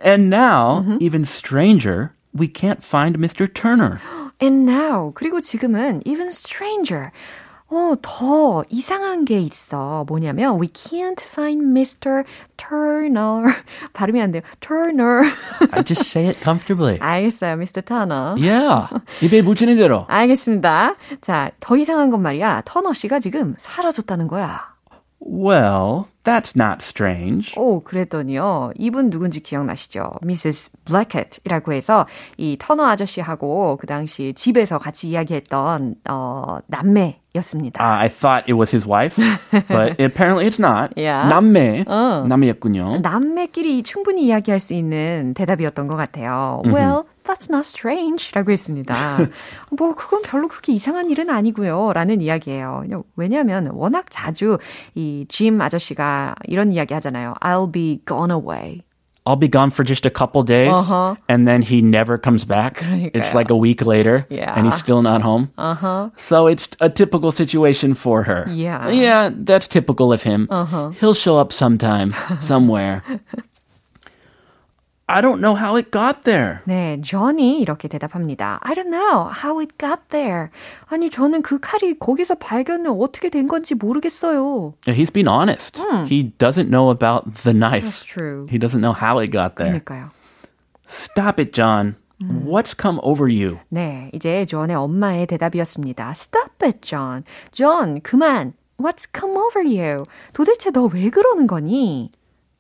And 0.05 0.31
now, 0.31 0.85
even 1.01 1.23
stranger, 1.25 2.13
we 2.33 2.47
can't 2.47 2.85
find 2.85 3.19
Mr. 3.19 3.53
Turner. 3.53 4.01
And 4.41 4.71
now, 4.71 5.11
그리고 5.15 5.41
지금은 5.41 6.03
even 6.05 6.29
stranger. 6.31 7.11
어, 7.72 7.96
더 8.02 8.66
이상한 8.70 9.24
게 9.24 9.40
있어. 9.40 10.04
뭐냐면, 10.08 10.60
we 10.60 10.68
can't 10.68 11.22
find 11.22 11.64
Mr. 11.66 12.26
Turner. 12.58 13.44
발음이 13.94 14.22
안 14.22 14.34
돼요. 14.34 14.42
Turner. 14.60 15.24
I 15.72 15.82
just 15.82 16.06
say 16.06 16.28
it 16.28 16.44
comfortably. 16.44 17.00
알겠어요, 17.02 17.54
Mr. 17.54 17.82
Turner. 17.82 18.36
Yeah. 18.38 18.90
입에 19.22 19.42
붙이는 19.42 19.78
대로. 19.78 20.04
알겠습니다. 20.10 20.96
자, 21.22 21.52
더 21.62 21.78
이상한 21.78 22.10
건 22.10 22.22
말이야. 22.22 22.64
터너 22.66 22.92
씨가 22.92 23.22
지금 23.22 23.56
사라졌다는 23.58 24.28
거야. 24.28 24.70
Well, 25.24 26.08
that's 26.26 26.60
not 26.60 26.80
strange. 26.82 27.54
오, 27.56 27.82
그랬더니요. 27.84 28.72
이분 28.78 29.10
누군지 29.10 29.40
기억나시죠? 29.40 30.12
Mrs. 30.24 30.72
Blackett이라고 30.84 31.72
해서 31.72 32.06
이 32.38 32.58
터너 32.60 32.86
아저씨하고 32.88 33.78
그 33.80 33.88
당시 33.88 34.34
집에서 34.36 34.78
같이 34.78 35.08
이야기했던 35.10 35.96
어, 36.10 36.58
남매 36.68 37.21
였습니다. 37.36 37.80
Uh, 37.82 38.04
I 38.04 38.10
thought 38.10 38.44
it 38.50 38.54
was 38.58 38.72
his 38.72 38.86
wife, 38.86 39.16
but 39.70 39.96
apparently 40.00 40.46
it's 40.48 40.60
not. 40.60 40.92
Yeah. 40.98 41.30
남매. 41.30 41.86
어. 41.88 42.26
남매였군요. 42.28 43.00
남매끼리 43.02 43.84
충분히 43.84 44.26
이야기할 44.26 44.60
수 44.60 44.74
있는 44.74 45.34
대답이었던 45.34 45.88
것 45.88 45.96
같아요. 45.96 46.62
Well, 46.66 47.04
that's 47.24 47.50
not 47.50 47.66
strange. 47.66 48.32
라고 48.34 48.52
했습니다. 48.52 48.94
뭐, 49.78 49.96
그건 49.96 50.22
별로 50.24 50.48
그렇게 50.50 50.74
이상한 50.74 51.10
일은 51.10 51.30
아니고요. 51.30 51.94
라는 51.94 52.20
이야기예요. 52.22 52.84
왜냐하면 53.16 53.68
워낙 53.74 54.06
자주 54.10 54.58
이 54.96 55.26
짐 55.30 55.62
아저씨가 55.62 56.36
이런 56.48 56.74
이야기 56.74 56.94
하잖아요. 56.94 57.36
I'll 57.42 57.72
be 57.72 58.02
gone 58.06 58.32
away. 58.32 58.82
I'll 59.27 59.35
be 59.35 59.49
gone 59.49 59.71
for 59.75 59.83
just 59.83 60.07
a 60.07 60.11
couple 60.11 60.45
days, 60.45 60.71
Uh-huh. 60.71 61.17
and 61.29 61.49
then 61.49 61.63
he 61.63 61.83
never 61.83 62.17
comes 62.17 62.45
back. 62.47 62.79
It's 63.11 63.27
그러니까요. 63.27 63.35
like 63.35 63.51
a 63.51 63.57
week 63.59 63.83
later, 63.85 64.25
Yeah. 64.31 64.55
and 64.55 64.67
he's 64.71 64.79
still 64.79 65.03
not 65.03 65.23
home. 65.23 65.51
Uh-huh. 65.59 66.11
So 66.15 66.47
it's 66.47 66.69
a 66.79 66.89
typical 66.89 67.33
situation 67.33 67.95
for 67.95 68.23
her. 68.23 68.47
Yeah. 68.47 68.87
Yeah, 68.89 69.31
that's 69.35 69.67
typical 69.67 70.13
of 70.13 70.23
him. 70.23 70.47
He'll 71.03 71.15
show 71.19 71.39
up 71.39 71.51
sometime, 71.53 72.15
somewhere. 72.39 73.03
I 75.12 75.20
don't 75.22 75.40
know 75.42 75.58
how 75.58 75.76
it 75.78 75.92
got 75.92 76.24
there. 76.24 76.60
네, 76.66 77.02
존이 77.02 77.60
이렇게 77.60 77.88
대답합니다. 77.90 78.60
I 78.64 78.74
don't 78.74 78.90
know 78.90 79.30
how 79.44 79.60
it 79.60 79.76
got 79.78 80.08
there. 80.10 80.48
아니, 80.88 81.10
저는 81.10 81.42
그 81.42 81.60
칼이 81.60 82.00
거기서 82.00 82.36
발견을 82.36 82.92
어떻게 82.98 83.30
된 83.30 83.48
건지 83.50 83.76
모르겠어요. 83.76 84.74
He's 84.86 85.12
been 85.12 85.28
honest. 85.28 85.82
He 86.08 86.32
doesn't 86.38 86.70
know 86.70 86.90
about 86.92 87.34
the 87.44 87.54
knife. 87.54 87.84
That's 87.86 88.06
true. 88.06 88.48
He 88.50 88.58
doesn't 88.58 88.80
know 88.80 88.94
how 88.94 89.20
it 89.20 89.32
got 89.32 89.56
there. 89.58 89.80
그러니까요. 89.80 90.12
Stop 90.88 91.40
it, 91.42 91.52
John. 91.52 91.96
What's 92.22 92.74
come 92.80 93.00
over 93.04 93.28
you? 93.28 93.58
네, 93.70 94.12
이제 94.14 94.46
존의 94.46 94.76
엄마의 94.76 95.26
대답이었습니다. 95.28 96.12
Stop 96.12 96.64
it, 96.64 96.80
John. 96.82 97.24
John, 97.52 98.00
그만. 98.02 98.54
What's 98.78 99.06
come 99.14 99.36
over 99.38 99.62
you? 99.66 100.04
도대체 100.34 100.72
너 100.72 100.88
왜 100.92 101.10
그러는 101.10 101.48
거니? 101.48 102.12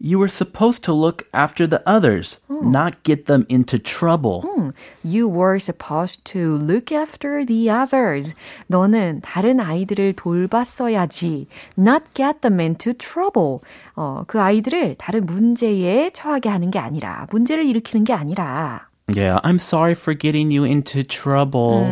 You 0.03 0.17
were 0.17 0.27
supposed 0.27 0.84
to 0.86 0.93
look 0.93 1.27
after 1.31 1.67
the 1.67 1.79
others, 1.86 2.39
not 2.50 3.03
get 3.03 3.27
them 3.27 3.46
into 3.50 3.77
trouble. 3.77 4.74
You 5.03 5.29
were 5.29 5.60
supposed 5.60 6.25
to 6.34 6.58
look 6.58 6.91
after 6.91 7.46
the 7.46 7.70
others. 7.70 8.34
너는 8.65 9.22
다른 9.22 9.60
아이들을 9.60 10.13
돌봤어야지. 10.13 11.46
Not 11.77 12.05
get 12.15 12.41
them 12.41 12.60
into 12.60 12.93
trouble. 12.93 13.60
어, 13.96 14.24
그 14.25 14.41
아이들을 14.41 14.96
다른 14.98 15.27
문제에 15.27 16.10
처하게 16.10 16.50
하는 16.50 16.72
게 16.72 16.79
아니라, 16.79 17.27
문제를 17.29 17.63
일으키는 17.65 18.03
게 18.03 18.13
아니라. 18.13 18.88
Yeah, 19.13 19.39
I'm 19.43 19.60
sorry 19.60 19.91
for 19.91 20.17
getting 20.17 20.51
you 20.51 20.63
into 20.65 21.03
trouble. 21.03 21.86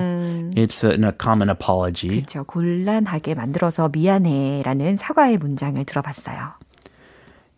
It's 0.55 0.83
a, 0.83 0.95
a 1.05 1.11
common 1.11 1.49
apology. 1.49 2.09
그렇죠. 2.21 2.43
곤란하게 2.45 3.35
만들어서 3.35 3.89
미안해라는 3.89 4.97
사과의 4.97 5.37
문장을 5.37 5.83
들어봤어요. 5.85 6.53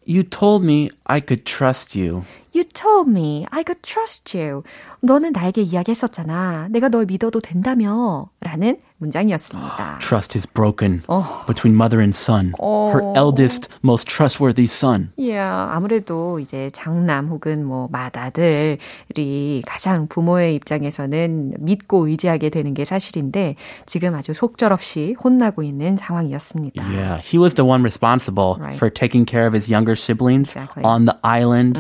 You 0.04 0.24
told 0.24 0.64
me 0.64 0.90
I 1.06 1.20
could 1.20 1.46
trust 1.46 1.96
you. 1.96 2.26
You 2.54 2.66
told 2.66 3.10
me 3.10 3.46
I 3.52 3.64
could 3.66 3.82
trust 3.82 4.38
you. 4.38 4.64
너는 5.02 5.32
나에게 5.32 5.62
이야기했었잖아. 5.62 6.68
내가 6.70 6.90
널 6.90 7.06
믿어도 7.06 7.40
된다며. 7.40 8.30
라는 8.42 8.78
문장이었습니다. 8.98 9.98
Trust 10.00 10.38
is 10.38 10.46
broken 10.48 11.02
Oh. 11.08 11.26
between 11.48 11.74
mother 11.76 12.02
and 12.02 12.16
son. 12.16 12.54
Her 12.62 13.02
eldest, 13.16 13.68
most 13.84 14.06
trustworthy 14.08 14.66
son. 14.66 15.12
Yeah, 15.18 15.42
아무래도 15.74 16.40
이제 16.40 16.70
장남 16.72 17.30
혹은 17.30 17.66
뭐 17.66 17.88
맏아들이 17.92 19.62
가장 19.66 20.08
부모의 20.08 20.54
입장에서는 20.56 21.54
믿고 21.60 22.08
의지하게 22.08 22.50
되는 22.50 22.74
게 22.76 22.86
사실인데 22.86 23.56
지금 23.88 24.14
아주 24.14 24.34
속절없이 24.34 25.16
혼나고 25.24 25.64
있는 25.64 25.98
상황이었습니다. 25.98 26.84
Yeah, 26.84 27.22
he 27.24 27.40
was 27.42 27.56
the 27.56 27.66
one 27.68 27.82
responsible 27.82 28.58
Right. 28.60 28.76
for 28.78 28.92
taking 28.94 29.26
care 29.28 29.48
of 29.48 29.56
his 29.56 29.72
younger 29.72 29.96
siblings 29.98 30.52
Exactly. 30.56 30.84
on 30.86 31.06
the 31.06 31.18
island. 31.24 31.78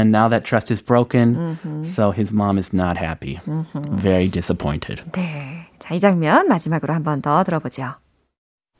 And 0.00 0.10
now 0.10 0.28
that 0.28 0.44
trust 0.44 0.70
is 0.70 0.80
broken, 0.80 1.82
so 1.84 2.10
his 2.10 2.32
mom 2.32 2.58
is 2.58 2.72
not 2.72 2.96
happy. 2.96 3.40
Very 3.74 4.28
disappointed. 4.28 5.02
네. 5.12 5.66
자, 5.78 5.94
이 5.94 6.00
장면 6.00 6.48
마지막으로 6.48 6.92
한 6.94 7.02
번 7.04 7.20
더 7.22 7.44
들어보죠. 7.44 7.94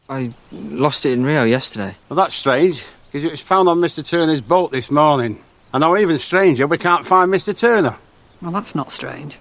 I 0.09 0.31
lost 0.53 1.05
it 1.07 1.13
in 1.13 1.25
Rio 1.25 1.45
yesterday. 1.45 1.97
Well, 2.09 2.17
that's 2.17 2.35
strange, 2.35 2.85
because 3.07 3.25
it 3.25 3.31
was 3.31 3.41
found 3.41 3.69
on 3.69 3.81
Mr. 3.81 4.03
Turner's 4.09 4.41
boat 4.41 4.71
this 4.73 4.91
morning. 4.91 5.39
And 5.73 5.83
now, 5.83 5.97
even 5.97 6.17
stranger, 6.19 6.67
we 6.67 6.79
can't 6.79 7.05
find 7.05 7.31
Mr. 7.33 7.53
Turner. 7.53 7.97
Well, 8.41 8.53
that's 8.53 8.75
not 8.75 8.93
strange. 8.93 9.39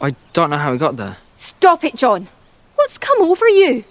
I 0.00 0.14
don't 0.34 0.50
know 0.50 0.58
how 0.58 0.72
he 0.72 0.78
got 0.78 0.96
there. 0.96 1.16
Stop 1.36 1.84
it, 1.84 1.96
John. 1.96 2.28
What's 2.76 2.98
come 2.98 3.22
over 3.22 3.48
you? 3.48 3.82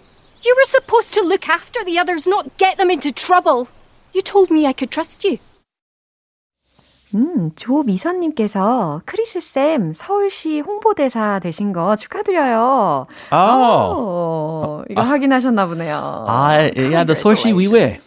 You 0.44 0.56
were 0.56 0.66
supposed 0.70 1.14
to 1.16 1.22
look 1.22 1.50
after 1.50 1.84
the 1.84 1.98
others, 1.98 2.28
not 2.28 2.58
get 2.58 2.78
them 2.78 2.92
into 2.92 3.12
trouble. 3.12 3.68
You 4.14 4.22
told 4.22 4.52
me 4.52 4.68
I 4.68 4.74
could 4.74 4.92
trust 4.92 5.24
you. 5.24 5.40
음, 7.15 7.51
조미선님께서 7.57 9.03
크리스쌤 9.05 9.93
서울시 9.95 10.61
홍보대사 10.61 11.39
되신 11.39 11.73
거 11.73 11.97
축하드려요. 11.97 13.07
Oh. 13.33 13.95
오, 13.95 14.85
이거 14.91 15.01
확인하셨나 15.01 15.67
보네요. 15.67 16.25
아, 16.29 16.49
yeah, 16.77 17.07
the 17.07 17.15
서울시 17.15 17.51
의회. 17.51 17.99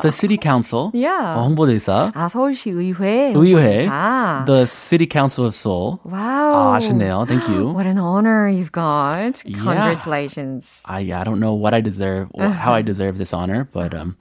The 0.00 0.10
city 0.10 0.38
council. 0.40 0.90
Yeah. 0.94 1.36
어, 1.36 1.42
홍보대사. 1.42 2.12
아, 2.14 2.28
서울시 2.28 2.70
의회. 2.70 3.32
의회. 3.34 3.86
홍보대사. 3.88 4.44
The 4.46 4.66
city 4.66 5.06
council 5.10 5.46
of 5.46 5.54
Seoul. 5.54 5.98
와우. 6.04 6.72
아, 6.72 6.76
아쉽네요. 6.76 7.26
Thank 7.26 7.48
you. 7.48 7.74
What 7.74 7.86
an 7.86 7.98
honor 7.98 8.48
you've 8.48 8.72
got. 8.72 9.42
Yeah. 9.44 9.58
Congratulations. 9.62 10.80
I, 10.86 11.12
I 11.12 11.24
don't 11.24 11.40
know 11.40 11.52
what 11.52 11.74
I 11.74 11.82
deserve, 11.82 12.28
or 12.32 12.48
how 12.48 12.72
I 12.72 12.80
deserve 12.82 13.18
this 13.18 13.34
honor, 13.34 13.68
but 13.70 13.92
um, 13.92 14.16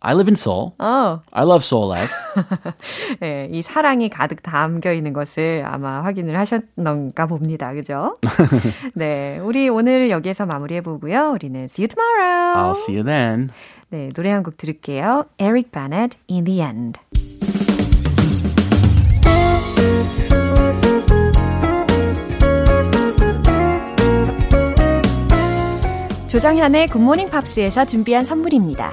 I 0.00 0.14
live 0.14 0.28
in 0.30 0.34
Seoul. 0.36 0.72
어. 0.78 1.22
I 1.32 1.44
love 1.44 1.64
Seoul 1.64 1.90
life. 1.90 2.14
네, 3.20 3.48
이 3.52 3.62
사랑이 3.62 4.08
가득 4.08 4.42
담겨 4.42 4.92
있는 4.92 5.12
것을 5.12 5.64
아마 5.66 6.04
확인을 6.04 6.38
하셨는가 6.38 7.26
봅니다. 7.26 7.72
그죠? 7.72 8.14
네, 8.94 9.38
우리 9.42 9.68
오늘 9.68 10.08
여기에서 10.10 10.46
마무리해 10.46 10.82
보고요. 10.82 11.30
우리는 11.32 11.64
see 11.64 11.84
you 11.84 11.88
tomorrow. 11.88 12.54
I'll 12.56 12.76
see 12.76 12.94
you 12.96 13.04
then. 13.04 13.50
네, 13.90 14.08
노래 14.14 14.30
한 14.30 14.42
곡 14.44 14.56
들을게요. 14.56 15.24
Eric 15.40 15.70
Benét, 15.72 16.16
In 16.30 16.44
the 16.44 16.60
End. 16.60 17.00
조정현의 26.28 26.88
굿모닝 26.88 27.30
팝스에서 27.30 27.84
준비한 27.86 28.24
선물입니다. 28.24 28.92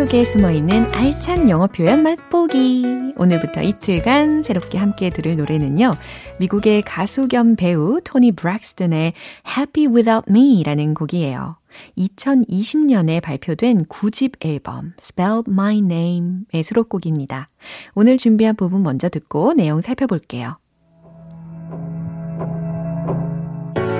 속에 0.00 0.24
숨어 0.24 0.50
있는 0.52 0.86
알찬 0.94 1.50
영어 1.50 1.66
표현 1.66 2.02
맛보기. 2.02 3.12
오늘부터 3.18 3.60
이틀간 3.60 4.44
새롭게 4.44 4.78
함께 4.78 5.10
들을 5.10 5.36
노래는요. 5.36 5.94
미국의 6.38 6.80
가수 6.80 7.28
겸 7.28 7.54
배우 7.54 8.00
토니 8.02 8.32
브렉스턴의 8.32 9.12
Happy 9.46 9.94
Without 9.94 10.24
Me라는 10.26 10.94
곡이에요. 10.94 11.58
2020년에 11.98 13.20
발표된 13.20 13.84
9집 13.84 14.42
앨범 14.42 14.94
Spell 14.98 15.42
My 15.46 15.80
Name의 15.80 16.64
수록곡입니다. 16.64 17.50
오늘 17.94 18.16
준비한 18.16 18.56
부분 18.56 18.82
먼저 18.82 19.10
듣고 19.10 19.52
내용 19.52 19.82
살펴볼게요. 19.82 20.56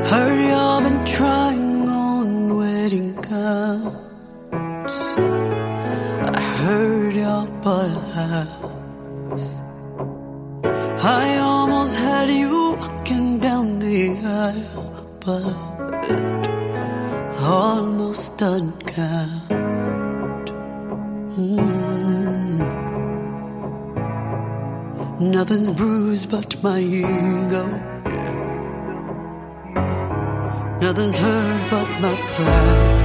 Hurry 0.07 0.51
up 0.51 0.87
and 0.87 1.05
trying 1.05 1.91
on 1.91 2.59
wedding 2.59 3.21
gowns. 3.21 4.10
Heard 6.61 7.15
your 7.15 7.47
house. 8.13 9.49
I 11.03 11.39
almost 11.39 11.97
had 11.97 12.29
you 12.29 12.77
walking 12.79 13.39
down 13.39 13.79
the 13.79 14.11
aisle, 14.45 14.89
but 15.25 15.43
almost 17.41 18.37
done 18.37 18.73
count. 18.83 19.49
Mm. 21.39 21.71
Nothing's 25.21 25.71
bruised 25.71 26.31
but 26.31 26.63
my 26.63 26.81
ego. 26.81 27.65
Nothing's 30.83 31.19
hurt 31.19 31.71
but 31.71 31.89
my 32.03 32.15
pride. 32.35 33.01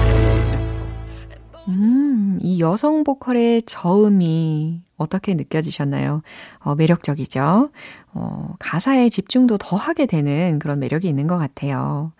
음, 2.35 2.39
이 2.41 2.59
여성 2.59 3.03
보컬의 3.03 3.63
저음이 3.63 4.81
어떻게 4.97 5.33
느껴지셨나요? 5.33 6.21
어, 6.59 6.75
매력적이죠? 6.75 7.69
어, 8.13 8.55
가사에 8.59 9.09
집중도 9.09 9.57
더 9.57 9.75
하게 9.75 10.05
되는 10.05 10.59
그런 10.59 10.79
매력이 10.79 11.07
있는 11.07 11.27
것 11.27 11.37
같아요. 11.37 12.11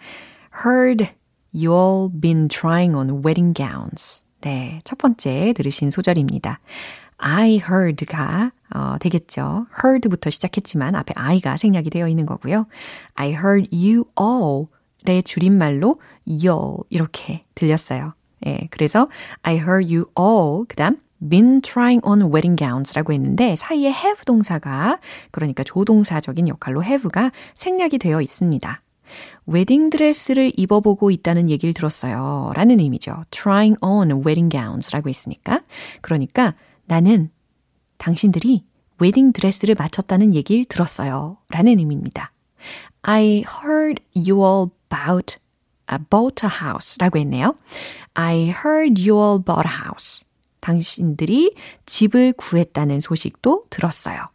Heard 0.66 1.06
you 1.54 1.74
all 1.74 2.10
been 2.20 2.48
trying 2.48 2.96
on 2.96 3.24
wedding 3.26 3.54
gowns. 3.54 4.22
네, 4.42 4.80
첫 4.84 4.98
번째 4.98 5.54
들으신 5.56 5.92
소절입니다. 5.92 6.60
I 7.18 7.56
heard가 7.56 8.52
어, 8.74 8.98
되겠죠. 9.00 9.66
heard부터 9.84 10.30
시작했지만 10.30 10.96
앞에 10.96 11.14
I가 11.16 11.58
생략이 11.58 11.90
되어 11.90 12.08
있는 12.08 12.26
거고요. 12.26 12.68
I 13.16 13.30
heard 13.30 13.70
you 13.72 14.06
all의 14.20 15.24
줄임말로 15.24 16.00
y'all 16.28 16.84
이렇게 16.90 17.46
들렸어요. 17.56 18.14
예, 18.46 18.68
그래서 18.72 19.10
I 19.42 19.56
heard 19.56 19.86
you 19.94 20.06
all 20.18 20.66
그다음 20.68 20.98
been 21.30 21.62
trying 21.62 22.06
on 22.06 22.22
wedding 22.24 22.58
gowns라고 22.58 23.14
했는데 23.14 23.56
사이에 23.56 23.88
have 23.90 24.26
동사가 24.26 25.00
그러니까 25.32 25.64
조동사적인 25.64 26.48
역할로 26.48 26.84
have가 26.84 27.32
생략이 27.56 27.98
되어 27.98 28.22
있습니다. 28.22 28.82
웨딩 29.46 29.92
드레스를 29.92 30.52
입어보고 30.58 31.12
있다는 31.12 31.50
얘기를 31.50 31.74
들었어요. 31.74 32.52
라는 32.56 32.80
의미죠. 32.80 33.24
trying 33.32 33.78
on 33.82 34.12
wedding 34.26 34.50
gowns라고 34.50 35.10
했으니까. 35.10 35.62
그러니까 36.02 36.56
나는 36.86 37.30
당신들이 37.98 38.64
웨딩 39.00 39.34
드레스를 39.34 39.76
맞췄다는 39.78 40.34
얘기를 40.34 40.66
들었어요. 40.66 41.38
라는 41.50 41.80
의미입니다. 41.80 42.32
I 43.04 43.44
heard 43.64 44.02
you 44.16 44.44
all 44.44 44.72
about 44.92 45.38
bought 46.10 46.46
a 46.46 46.50
house 46.62 46.98
라고 47.00 47.20
했네요. 47.20 47.56
I 48.14 48.54
heard 48.66 49.02
you 49.02 49.20
all 49.22 49.44
bought 49.44 49.68
a 49.68 49.74
house. 49.84 50.26
당신들이 50.62 51.54
집을 51.86 52.34
구했다는 52.34 53.00
소식도 53.00 53.66
들었어요. 53.70 54.28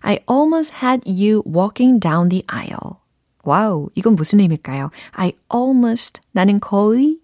I 0.00 0.18
almost 0.30 0.72
had 0.82 1.02
you 1.06 1.42
walking 1.46 1.98
down 1.98 2.28
the 2.28 2.44
aisle. 2.52 2.98
와우, 3.42 3.90
이건 3.94 4.14
무슨 4.14 4.40
의미일까요? 4.40 4.90
I 5.12 5.32
almost, 5.52 6.20
나는 6.32 6.60
거의 6.60 7.18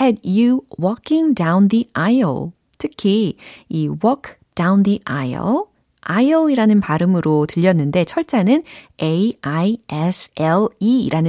had 0.00 0.20
you 0.24 0.62
walking 0.78 1.34
down 1.34 1.68
the 1.68 1.88
aisle. 1.96 2.50
특히 2.76 3.36
이 3.68 3.88
walk 3.88 4.34
down 4.54 4.82
the 4.82 5.00
aisle, 5.08 5.62
aisle이라는 6.10 6.80
발음으로 6.80 7.46
들렸는데 7.46 8.04
철자는 8.04 8.64
A-I-S-L-E라는 9.00 9.76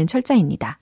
철자입니다. 0.08 0.80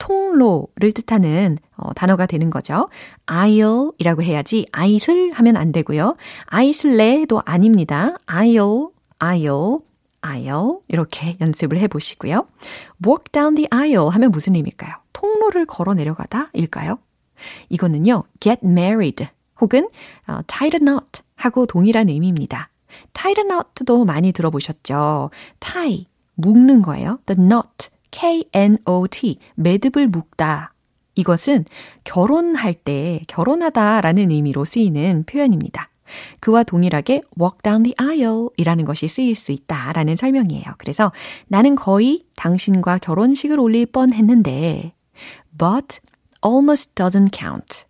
통로를 0.00 0.92
뜻하는 0.92 1.58
어, 1.76 1.92
단어가 1.92 2.26
되는 2.26 2.50
거죠. 2.50 2.88
aisle이라고 3.30 4.22
해야지 4.22 4.66
아이슬 4.72 5.30
하면 5.32 5.56
안 5.56 5.70
되고요. 5.70 6.16
아이슬레도 6.46 7.42
아닙니다. 7.44 8.16
aisle, 8.28 8.88
aisle, 9.22 9.78
aisle 10.26 10.78
이렇게 10.88 11.36
연습을 11.40 11.78
해보시고요. 11.78 12.46
walk 13.06 13.24
down 13.30 13.54
the 13.54 13.68
aisle 13.72 14.08
하면 14.10 14.30
무슨 14.32 14.56
의미일까요? 14.56 14.94
통로를 15.12 15.66
걸어 15.66 15.94
내려가다 15.94 16.48
일까요? 16.54 16.98
이거는요, 17.68 18.24
get 18.40 18.60
married 18.64 19.28
혹은 19.60 19.88
어, 20.26 20.40
tie 20.46 20.70
a 20.74 20.80
knot 20.80 21.22
하고 21.36 21.66
동일한 21.66 22.08
의미입니다. 22.08 22.70
tie 23.12 23.34
a 23.38 23.44
knot도 23.44 24.04
많이 24.06 24.32
들어보셨죠? 24.32 25.30
tie, 25.60 26.06
묶는 26.34 26.80
거예요. 26.82 27.18
the 27.26 27.36
knot, 27.36 27.90
K-N-O-T, 28.10 29.38
매듭을 29.54 30.08
묶다. 30.08 30.74
이것은 31.14 31.64
결혼할 32.04 32.74
때, 32.74 33.22
결혼하다 33.28 34.00
라는 34.00 34.30
의미로 34.30 34.64
쓰이는 34.64 35.24
표현입니다. 35.24 35.90
그와 36.40 36.62
동일하게 36.62 37.22
walk 37.40 37.58
down 37.62 37.82
the 37.82 37.94
aisle 38.00 38.48
이라는 38.56 38.84
것이 38.84 39.06
쓰일 39.08 39.34
수 39.36 39.52
있다 39.52 39.92
라는 39.92 40.16
설명이에요. 40.16 40.64
그래서 40.78 41.12
나는 41.46 41.76
거의 41.76 42.24
당신과 42.36 42.98
결혼식을 42.98 43.60
올릴 43.60 43.86
뻔 43.86 44.12
했는데, 44.12 44.94
but 45.56 46.00
almost 46.44 46.94
doesn't 46.94 47.30
count. 47.32 47.84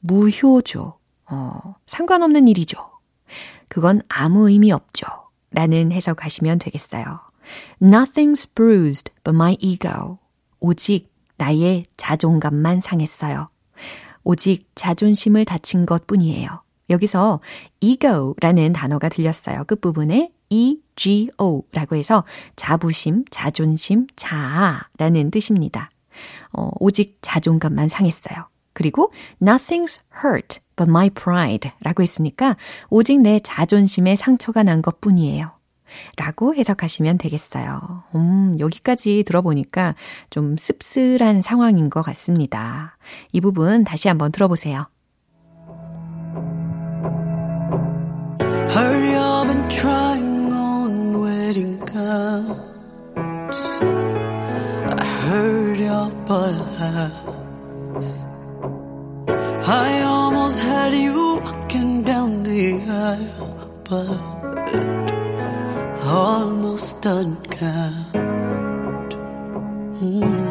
무효죠. 0.00 0.98
어, 1.30 1.74
상관없는 1.86 2.48
일이죠. 2.48 2.78
그건 3.68 4.02
아무 4.08 4.50
의미 4.50 4.72
없죠. 4.72 5.06
라는 5.50 5.92
해석하시면 5.92 6.58
되겠어요. 6.58 7.20
Nothing's 7.80 8.46
bruised 8.54 9.12
but 9.24 9.34
my 9.34 9.56
ego. 9.60 10.18
오직 10.60 11.10
나의 11.38 11.86
자존감만 11.96 12.80
상했어요. 12.80 13.48
오직 14.24 14.68
자존심을 14.74 15.44
다친 15.44 15.86
것 15.86 16.06
뿐이에요. 16.06 16.62
여기서 16.90 17.40
ego라는 17.80 18.72
단어가 18.72 19.08
들렸어요. 19.08 19.64
끝부분에 19.64 20.30
ego 20.50 21.64
라고 21.72 21.96
해서 21.96 22.24
자부심, 22.56 23.24
자존심, 23.30 24.06
자아라는 24.14 25.30
뜻입니다. 25.30 25.90
어, 26.52 26.70
오직 26.78 27.18
자존감만 27.22 27.88
상했어요. 27.88 28.48
그리고 28.74 29.12
nothing's 29.40 30.00
hurt 30.24 30.60
but 30.76 30.88
my 30.90 31.10
pride 31.10 31.70
라고 31.80 32.02
했으니까 32.02 32.56
오직 32.90 33.20
내 33.20 33.40
자존심에 33.40 34.16
상처가 34.16 34.62
난 34.62 34.82
것 34.82 35.00
뿐이에요. 35.00 35.52
라고 36.16 36.54
해석하시면 36.54 37.18
되겠어요. 37.18 38.04
음, 38.14 38.56
여기까지 38.58 39.24
들어보니까 39.26 39.94
좀 40.30 40.56
씁쓸한 40.56 41.42
상황인 41.42 41.90
것 41.90 42.02
같습니다. 42.02 42.96
이 43.32 43.40
부분 43.40 43.84
다시 43.84 44.08
한번 44.08 44.32
들어보세요. 44.32 44.86
Hurry 48.74 49.14
up 49.14 49.48
and 49.48 49.70
trying 49.70 50.52
on 50.52 51.20
wedding 51.20 51.78
gowns. 51.84 52.62
I 54.98 55.04
heard 55.28 55.78
your 55.78 56.10
lies. 56.28 58.22
I 59.68 60.02
almost 60.02 60.60
had 60.60 60.92
you 60.94 61.40
walking 61.44 62.02
down 62.02 62.42
the 62.42 62.80
aisle, 62.88 63.82
but 63.88 64.31
almost 66.12 67.06
uncount. 67.06 68.12
Mm. 70.00 70.42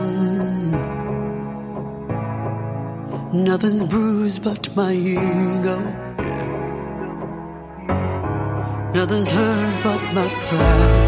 Nothing's 3.34 3.84
bruised 3.84 4.43
but 4.43 4.76
my 4.76 4.91
ego. 4.93 5.78
Nothing's 8.95 9.30
hurt 9.30 9.84
but 9.84 10.02
my 10.15 10.28
pride. 10.47 11.01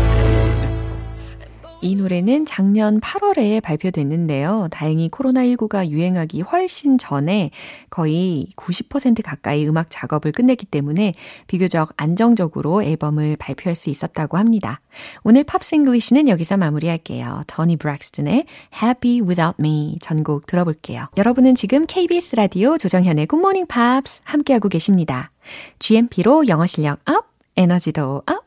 이 1.83 1.95
노래는 1.97 2.45
작년 2.45 3.01
8월에 3.01 3.61
발표됐는데요. 3.61 4.69
다행히 4.71 5.09
코로나19가 5.09 5.89
유행하기 5.89 6.39
훨씬 6.39 6.97
전에 6.97 7.51
거의 7.89 8.47
90% 8.55 9.21
가까이 9.21 9.67
음악 9.67 9.87
작업을 9.89 10.31
끝냈기 10.31 10.65
때문에 10.65 11.13
비교적 11.47 11.91
안정적으로 11.97 12.81
앨범을 12.81 13.35
발표할 13.35 13.75
수 13.75 13.89
있었다고 13.89 14.37
합니다. 14.37 14.79
오늘 15.25 15.43
Pops 15.43 15.75
English는 15.75 16.29
여기서 16.29 16.55
마무리할게요. 16.55 17.43
토니 17.47 17.75
브렉스턴의 17.75 18.45
Happy 18.81 19.19
Without 19.19 19.55
Me 19.59 19.97
전곡 20.01 20.45
들어볼게요. 20.45 21.07
여러분은 21.17 21.55
지금 21.55 21.85
KBS 21.85 22.37
라디오 22.37 22.77
조정현의 22.77 23.27
Morning 23.33 23.67
Pops 23.67 24.21
함께하고 24.23 24.69
계십니다. 24.69 25.31
GMP로 25.79 26.47
영어 26.47 26.65
실력 26.65 26.99
up, 27.09 27.25
에너지도 27.57 28.23
up, 28.25 28.42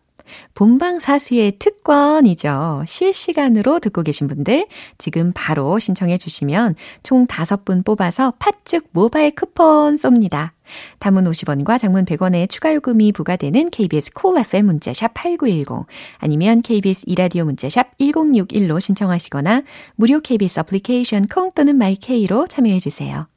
본방사수의 0.54 1.58
특권이죠. 1.58 2.84
실시간으로 2.86 3.78
듣고 3.78 4.02
계신 4.02 4.26
분들 4.26 4.66
지금 4.98 5.32
바로 5.34 5.78
신청해 5.78 6.18
주시면 6.18 6.74
총 7.02 7.26
5분 7.26 7.84
뽑아서 7.84 8.32
팥죽 8.38 8.88
모바일 8.92 9.34
쿠폰 9.34 9.96
쏩니다. 9.96 10.50
단문 10.98 11.24
50원과 11.24 11.78
장문 11.78 12.04
100원의 12.04 12.48
추가 12.48 12.74
요금이 12.74 13.12
부과되는 13.12 13.70
KBS 13.70 14.32
cool 14.32 14.44
FM 14.44 14.66
문자샵 14.66 15.14
8910 15.14 15.86
아니면 16.18 16.62
KBS 16.62 17.04
2라디오 17.06 17.44
문자샵 17.44 17.98
1061로 17.98 18.80
신청하시거나 18.80 19.62
무료 19.94 20.20
KBS 20.20 20.60
애플리케이션 20.60 21.26
콩 21.26 21.52
또는 21.52 21.76
마이케이로 21.76 22.46
참여해 22.48 22.80
주세요. 22.80 23.28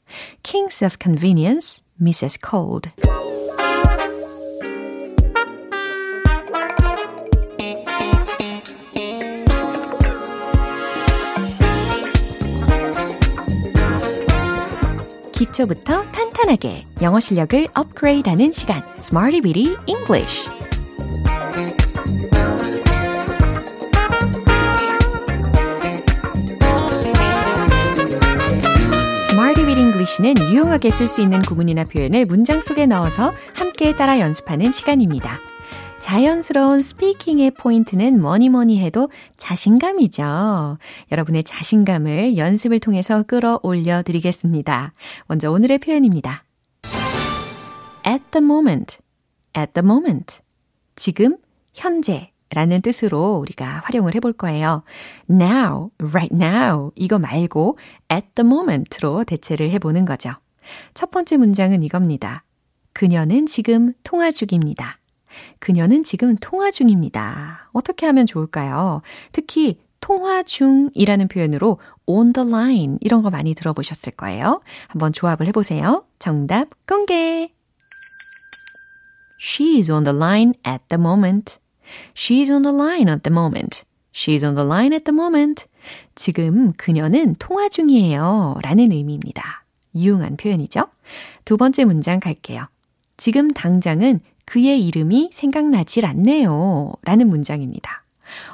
Kings 0.43 0.83
of 0.83 0.97
Convenience, 0.99 1.83
Mrs. 2.01 2.39
Cold. 2.41 2.89
기초부터 15.49 16.03
탄탄하게 16.11 16.85
영어 17.01 17.19
실력을 17.19 17.67
업그레이드하는 17.73 18.51
시간, 18.51 18.81
Smarty 18.97 19.41
Bitty 19.41 19.75
English. 19.87 20.49
English는 29.69 30.35
유용하게 30.51 30.89
쓸 30.89 31.07
수 31.07 31.21
있는 31.21 31.41
구문이나 31.41 31.83
표현을 31.83 32.25
문장 32.25 32.61
속에 32.61 32.85
넣어서 32.85 33.31
함께 33.53 33.95
따라 33.95 34.19
연습하는 34.19 34.71
시간입니다. 34.71 35.37
자연스러운 35.99 36.81
스피킹의 36.81 37.51
포인트는 37.51 38.21
뭐니 38.21 38.49
뭐니 38.49 38.79
해도 38.79 39.09
자신감이죠. 39.37 40.77
여러분의 41.11 41.43
자신감을 41.43 42.37
연습을 42.37 42.79
통해서 42.79 43.23
끌어올려 43.23 44.01
드리겠습니다. 44.03 44.93
먼저 45.27 45.51
오늘의 45.51 45.79
표현입니다. 45.79 46.45
at 48.07 48.23
the 48.31 48.43
moment, 48.43 48.97
at 49.57 49.73
the 49.73 49.85
moment. 49.85 50.39
지금, 50.95 51.37
현재. 51.73 52.31
라는 52.51 52.81
뜻으로 52.81 53.35
우리가 53.35 53.83
활용을 53.85 54.15
해볼 54.15 54.33
거예요. 54.33 54.81
now, 55.29 55.91
right 55.99 56.35
now. 56.35 56.89
이거 56.95 57.19
말고 57.19 57.77
at 58.11 58.25
the 58.33 58.43
moment로 58.43 59.23
대체를 59.23 59.69
해보는 59.69 60.05
거죠. 60.05 60.31
첫 60.95 61.11
번째 61.11 61.37
문장은 61.37 61.83
이겁니다. 61.83 62.43
그녀는 62.93 63.45
지금 63.45 63.93
통화 64.03 64.31
중입니다. 64.31 64.97
그녀는 65.59 66.03
지금 66.03 66.35
통화 66.39 66.71
중입니다. 66.71 67.69
어떻게 67.73 68.05
하면 68.05 68.25
좋을까요? 68.25 69.01
특히 69.31 69.77
통화 70.01 70.43
중이라는 70.43 71.27
표현으로 71.27 71.79
on 72.05 72.33
the 72.33 72.49
line 72.49 72.97
이런 73.01 73.21
거 73.21 73.29
많이 73.29 73.53
들어보셨을 73.53 74.13
거예요. 74.13 74.61
한번 74.87 75.13
조합을 75.13 75.47
해보세요. 75.47 76.05
정답 76.19 76.69
공개! 76.87 77.51
She's 79.41 79.93
on 79.93 80.03
the 80.03 80.15
line 80.15 80.53
at 80.67 80.83
the 80.89 80.99
moment. 80.99 81.59
She's 82.13 82.51
on 82.51 82.63
the 82.63 82.75
line 82.75 83.09
at 83.09 83.23
the 83.23 83.33
moment. 83.33 83.83
She's 84.13 84.45
on 84.45 84.55
the 84.55 84.65
line 84.65 84.93
at 84.93 85.05
the 85.05 85.15
moment. 85.15 85.65
지금 86.15 86.73
그녀는 86.73 87.35
통화 87.39 87.69
중이에요. 87.69 88.57
라는 88.61 88.91
의미입니다. 88.91 89.65
유용한 89.95 90.35
표현이죠? 90.37 90.87
두 91.45 91.57
번째 91.57 91.85
문장 91.85 92.19
갈게요. 92.19 92.67
지금 93.17 93.51
당장은 93.53 94.19
그의 94.49 94.83
이름이 94.83 95.29
생각나질 95.31 96.07
않네요. 96.07 96.93
라는 97.03 97.29
문장입니다. 97.29 98.03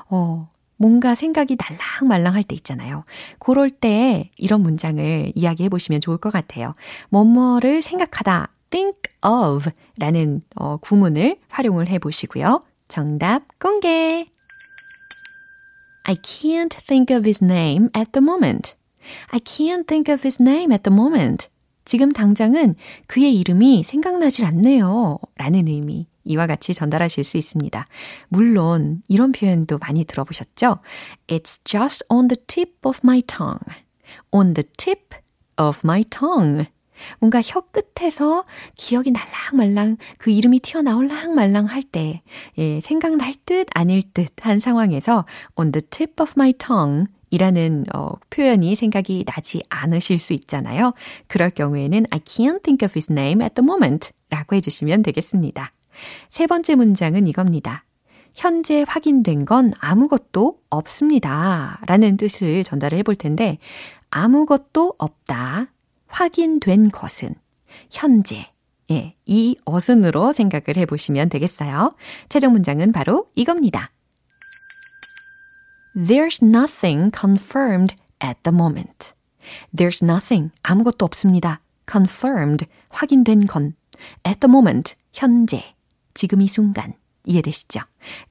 어, 0.09 0.49
뭔가 0.75 1.15
생각이 1.15 1.55
날랑말랑할 1.57 2.43
때 2.43 2.53
있잖아요. 2.55 3.05
그럴 3.39 3.69
때 3.69 4.29
이런 4.35 4.61
문장을 4.61 5.31
이야기해 5.33 5.69
보시면 5.69 6.01
좋을 6.01 6.17
것 6.17 6.33
같아요. 6.33 6.75
뭐뭐를 7.07 7.81
생각하다, 7.81 8.49
think 8.71 8.97
of 9.23 9.69
라는 9.97 10.41
어, 10.55 10.75
구문을 10.75 11.37
활용을 11.47 11.87
해 11.87 11.97
보시고요. 11.97 12.61
정답 12.89 13.43
공개! 13.57 14.27
I 16.03 16.15
can't 16.15 16.75
think 16.85 17.15
of 17.15 17.25
his 17.25 17.41
name 17.41 17.87
at 17.95 18.11
the 18.11 18.21
moment. 18.21 18.75
I 19.29 19.39
can't 19.39 19.87
think 19.87 20.13
of 20.13 20.27
his 20.27 20.41
name 20.41 20.73
at 20.73 20.83
the 20.83 20.93
moment. 20.93 21.47
지금 21.85 22.11
당장은 22.11 22.75
그의 23.07 23.39
이름이 23.39 23.83
생각나질 23.83 24.45
않네요. 24.45 25.19
라는 25.37 25.67
의미. 25.67 26.07
이와 26.23 26.47
같이 26.47 26.73
전달하실 26.73 27.23
수 27.23 27.37
있습니다. 27.37 27.85
물론 28.29 29.03
이런 29.07 29.31
표현도 29.31 29.77
많이 29.77 30.05
들어보셨죠? 30.05 30.79
It's 31.27 31.59
just 31.63 32.03
on 32.09 32.27
the 32.27 32.41
tip 32.47 32.73
of 32.83 32.99
my 33.03 33.21
tongue. 33.21 33.59
On 34.31 34.53
the 34.55 34.67
tip 34.77 35.15
of 35.61 35.79
my 35.83 36.03
tongue. 36.03 36.65
뭔가 37.19 37.41
혀 37.43 37.61
끝에서 37.61 38.45
기억이 38.75 39.11
날랑말랑 39.11 39.97
그 40.17 40.31
이름이 40.31 40.59
튀어나올랑 40.59 41.35
말랑 41.35 41.65
할 41.65 41.83
때, 41.83 42.21
예, 42.57 42.79
생각날 42.81 43.33
듯 43.45 43.67
아닐 43.75 44.01
듯 44.13 44.29
한 44.41 44.59
상황에서 44.59 45.25
on 45.55 45.71
the 45.71 45.81
tip 45.89 46.21
of 46.21 46.33
my 46.37 46.53
tongue 46.53 47.05
이라는 47.35 47.83
어, 47.93 48.11
표현이 48.29 48.75
생각이 48.75 49.25
나지 49.25 49.61
않으실 49.69 50.19
수 50.19 50.31
있잖아요. 50.33 50.93
그럴 51.27 51.49
경우에는 51.49 52.05
I 52.09 52.19
can't 52.19 52.63
think 52.63 52.85
of 52.85 52.93
his 52.95 53.11
name 53.11 53.43
at 53.43 53.55
the 53.55 53.65
moment 53.65 54.11
라고 54.29 54.55
해주시면 54.55 55.03
되겠습니다. 55.03 55.73
세 56.29 56.47
번째 56.47 56.75
문장은 56.75 57.27
이겁니다. 57.27 57.83
현재 58.33 58.85
확인된 58.87 59.45
건 59.45 59.73
아무것도 59.79 60.59
없습니다. 60.69 61.79
라는 61.87 62.17
뜻을 62.17 62.63
전달을 62.63 62.97
해볼 62.99 63.15
텐데, 63.15 63.59
아무것도 64.09 64.95
없다. 64.97 65.67
확인된 66.07 66.89
것은 66.89 67.35
현재 67.89 68.49
예, 68.91 69.15
이 69.25 69.57
어순으로 69.65 70.31
생각을 70.31 70.77
해보시면 70.77 71.29
되겠어요. 71.29 71.95
최종 72.29 72.53
문장은 72.53 72.91
바로 72.91 73.27
이겁니다. 73.35 73.91
There's 75.95 76.41
nothing 76.41 77.09
confirmed 77.09 77.95
at 78.19 78.43
the 78.43 78.51
moment. 78.51 79.13
There's 79.73 80.03
nothing, 80.03 80.51
아무것도 80.63 81.05
없습니다. 81.05 81.61
confirmed, 81.89 82.67
확인된 82.89 83.47
건. 83.47 83.75
at 84.25 84.39
the 84.41 84.49
moment, 84.49 84.95
현재, 85.13 85.75
지금 86.13 86.41
이 86.41 86.47
순간. 86.47 86.93
이해되시죠? 87.25 87.79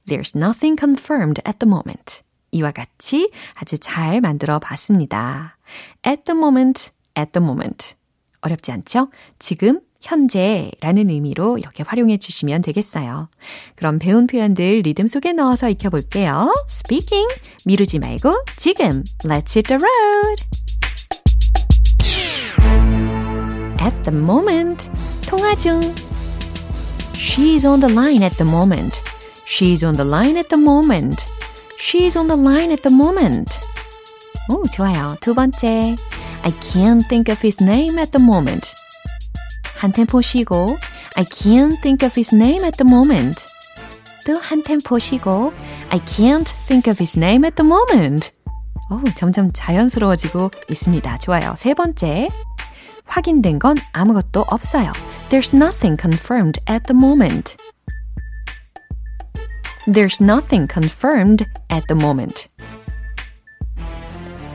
There's 0.07 0.35
nothing 0.35 0.77
confirmed 0.79 1.41
at 1.45 1.57
the 1.59 1.67
moment. 1.67 2.21
이와 2.51 2.71
같이 2.71 3.31
아주 3.55 3.77
잘 3.79 4.21
만들어 4.21 4.59
봤습니다. 4.59 5.57
at 6.05 6.23
the 6.23 6.37
moment, 6.37 6.91
at 7.17 7.31
the 7.31 7.43
moment. 7.43 7.95
어렵지 8.41 8.71
않죠? 8.71 9.09
지금, 9.39 9.81
현재라는 10.05 11.09
의미로 11.09 11.57
이렇게 11.57 11.83
활용해 11.85 12.17
주시면 12.17 12.61
되겠어요. 12.61 13.27
그럼 13.75 13.97
배운 13.97 14.27
표현들 14.27 14.81
리듬 14.83 15.07
속에 15.07 15.33
넣어서 15.33 15.67
익혀볼게요. 15.69 16.53
Speaking, 16.69 17.27
미루지 17.65 17.97
말고 17.99 18.31
지금, 18.57 19.03
let's 19.23 19.55
hit 19.55 19.63
the 19.63 19.79
road! 19.81 20.43
At 23.81 24.03
the 24.03 24.15
moment, 24.15 24.89
통화 25.27 25.55
중. 25.55 25.93
She's 27.13 27.65
on 27.67 27.79
the 27.79 27.91
line 27.91 28.23
at 28.23 28.37
the 28.37 28.49
moment. 28.49 29.01
She's 29.45 29.83
on 29.83 29.95
the 29.95 30.07
line 30.07 30.37
at 30.37 30.49
the 30.49 30.61
moment. 30.61 31.25
She's 31.77 32.17
on 32.17 32.27
the 32.27 32.39
line 32.39 32.71
at 32.71 32.83
the 32.83 32.93
moment. 32.93 33.59
오, 34.49 34.63
좋아요. 34.71 35.15
두 35.21 35.33
번째. 35.33 35.95
I 36.43 36.51
can't 36.59 37.07
think 37.07 37.31
of 37.31 37.41
his 37.41 37.61
name 37.63 37.97
at 37.97 38.11
the 38.11 38.23
moment. 38.23 38.73
한 39.84 39.92
템포 39.92 40.20
쉬고 40.22 40.76
I 41.16 41.24
can't 41.24 41.76
think 41.80 42.06
of 42.06 42.14
his 42.16 42.34
name 42.34 42.64
at 42.64 42.76
the 42.76 42.88
moment. 42.88 43.44
또 44.26 44.38
한 44.38 44.62
템포 44.62 44.98
쉬고 44.98 45.52
I 45.90 45.98
can't 46.00 46.48
think 46.66 46.90
of 46.90 47.02
his 47.02 47.18
name 47.18 47.44
at 47.44 47.56
the 47.56 47.66
moment. 47.66 48.32
오, 48.90 49.02
점점 49.16 49.52
자연스러워지고 49.52 50.50
있습니다. 50.68 51.18
좋아요. 51.18 51.54
세 51.56 51.74
번째. 51.74 52.28
확인된 53.06 53.58
건 53.58 53.76
아무것도 53.92 54.44
없어요. 54.48 54.92
There's 55.28 55.54
nothing 55.54 55.96
confirmed 56.00 56.60
at 56.68 56.86
the 56.86 56.96
moment. 56.96 57.56
There's 59.86 60.22
nothing 60.22 60.68
confirmed 60.68 61.46
at 61.68 61.86
the 61.88 61.96
moment. 61.96 62.48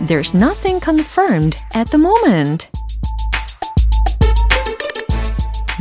There's 0.05 0.33
nothing 0.33 0.79
confirmed 0.79 1.57
at 1.73 1.89
the 1.89 1.97
moment. 1.97 2.69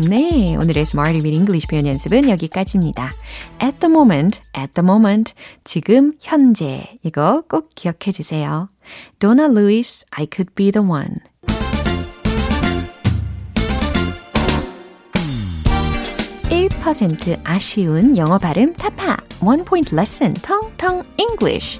네, 0.07 0.55
오늘의 0.55 0.83
Smarty 0.83 1.15
with 1.15 1.35
English 1.35 1.67
표현 1.67 1.85
연습은 1.85 2.29
여기까지입니다. 2.29 3.11
At 3.61 3.79
the 3.79 3.91
moment, 3.91 4.39
at 4.57 4.73
the 4.73 4.85
moment, 4.85 5.33
지금, 5.65 6.13
현재 6.21 6.97
이거 7.03 7.43
꼭 7.49 7.71
기억해 7.75 8.13
주세요. 8.13 8.69
Donna 9.19 9.49
Lewis, 9.49 10.05
I 10.11 10.25
could 10.31 10.53
be 10.55 10.71
the 10.71 10.87
one. 10.87 11.15
1% 16.49 17.41
아쉬운 17.43 18.17
영어 18.17 18.37
발음 18.37 18.73
타파 18.73 19.17
One 19.43 19.63
Point 19.63 19.93
Lesson 19.93 20.33
텅텅 20.33 21.03
English 21.17 21.77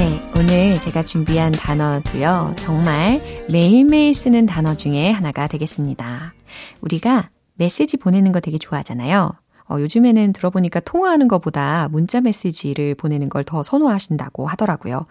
네, 0.00 0.18
오늘 0.34 0.80
제가 0.80 1.02
준비한 1.02 1.52
단어도요, 1.52 2.54
정말 2.56 3.20
매일매일 3.50 4.14
쓰는 4.14 4.46
단어 4.46 4.74
중에 4.74 5.10
하나가 5.10 5.46
되겠습니다. 5.46 6.32
우리가 6.80 7.28
메시지 7.56 7.98
보내는 7.98 8.32
거 8.32 8.40
되게 8.40 8.56
좋아하잖아요. 8.56 9.34
어, 9.68 9.76
요즘에는 9.78 10.32
들어보니까 10.32 10.80
통화하는 10.80 11.28
것보다 11.28 11.88
문자 11.90 12.22
메시지를 12.22 12.94
보내는 12.94 13.28
걸 13.28 13.44
더 13.44 13.62
선호하신다고 13.62 14.46
하더라고요. 14.46 15.04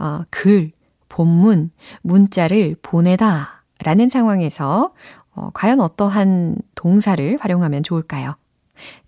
어, 0.00 0.22
글, 0.30 0.72
본문, 1.08 1.70
문자를 2.02 2.74
보내다 2.82 3.62
라는 3.84 4.08
상황에서 4.08 4.94
어, 5.36 5.50
과연 5.54 5.78
어떠한 5.78 6.56
동사를 6.74 7.38
활용하면 7.40 7.84
좋을까요? 7.84 8.34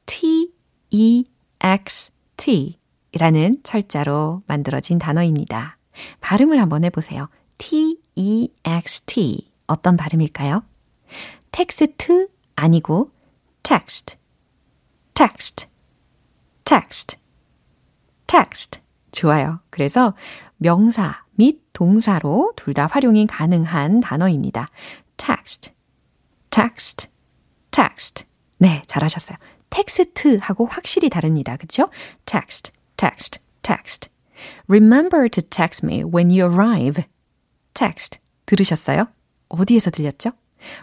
T, 0.06 0.52
E, 0.90 1.24
X, 1.60 2.12
T 2.36 2.78
라는 3.18 3.58
철자로 3.62 4.42
만들어진 4.46 4.98
단어입니다. 4.98 5.78
발음을 6.20 6.60
한번 6.60 6.84
해보세요. 6.84 7.28
T, 7.58 7.98
E. 8.16 8.48
어떤 9.66 9.96
발음일까요? 9.96 10.62
텍스트 11.50 12.28
아니고 12.54 13.10
text, 13.62 14.16
text, 15.14 15.66
text, 16.64 17.16
text. 18.26 18.80
좋아요. 19.12 19.60
그래서 19.70 20.14
명사 20.58 21.24
및 21.32 21.62
동사로 21.72 22.52
둘 22.56 22.74
다 22.74 22.86
활용이 22.86 23.26
가능한 23.26 24.00
단어입니다. 24.00 24.68
text, 25.16 25.72
text, 26.50 27.08
text. 27.70 28.24
네, 28.58 28.82
잘하셨어요. 28.86 29.36
텍스트하고 29.70 30.66
확실히 30.66 31.08
다릅니다. 31.10 31.56
그쵸? 31.56 31.88
text, 32.24 32.72
text, 32.96 33.40
text. 33.62 34.08
Remember 34.68 35.28
to 35.28 35.42
text 35.42 35.84
me 35.84 36.02
when 36.02 36.30
you 36.30 36.46
arrive. 36.46 37.04
text. 37.74 38.18
들으셨어요? 38.46 39.08
어디에서 39.48 39.90
들렸죠? 39.90 40.32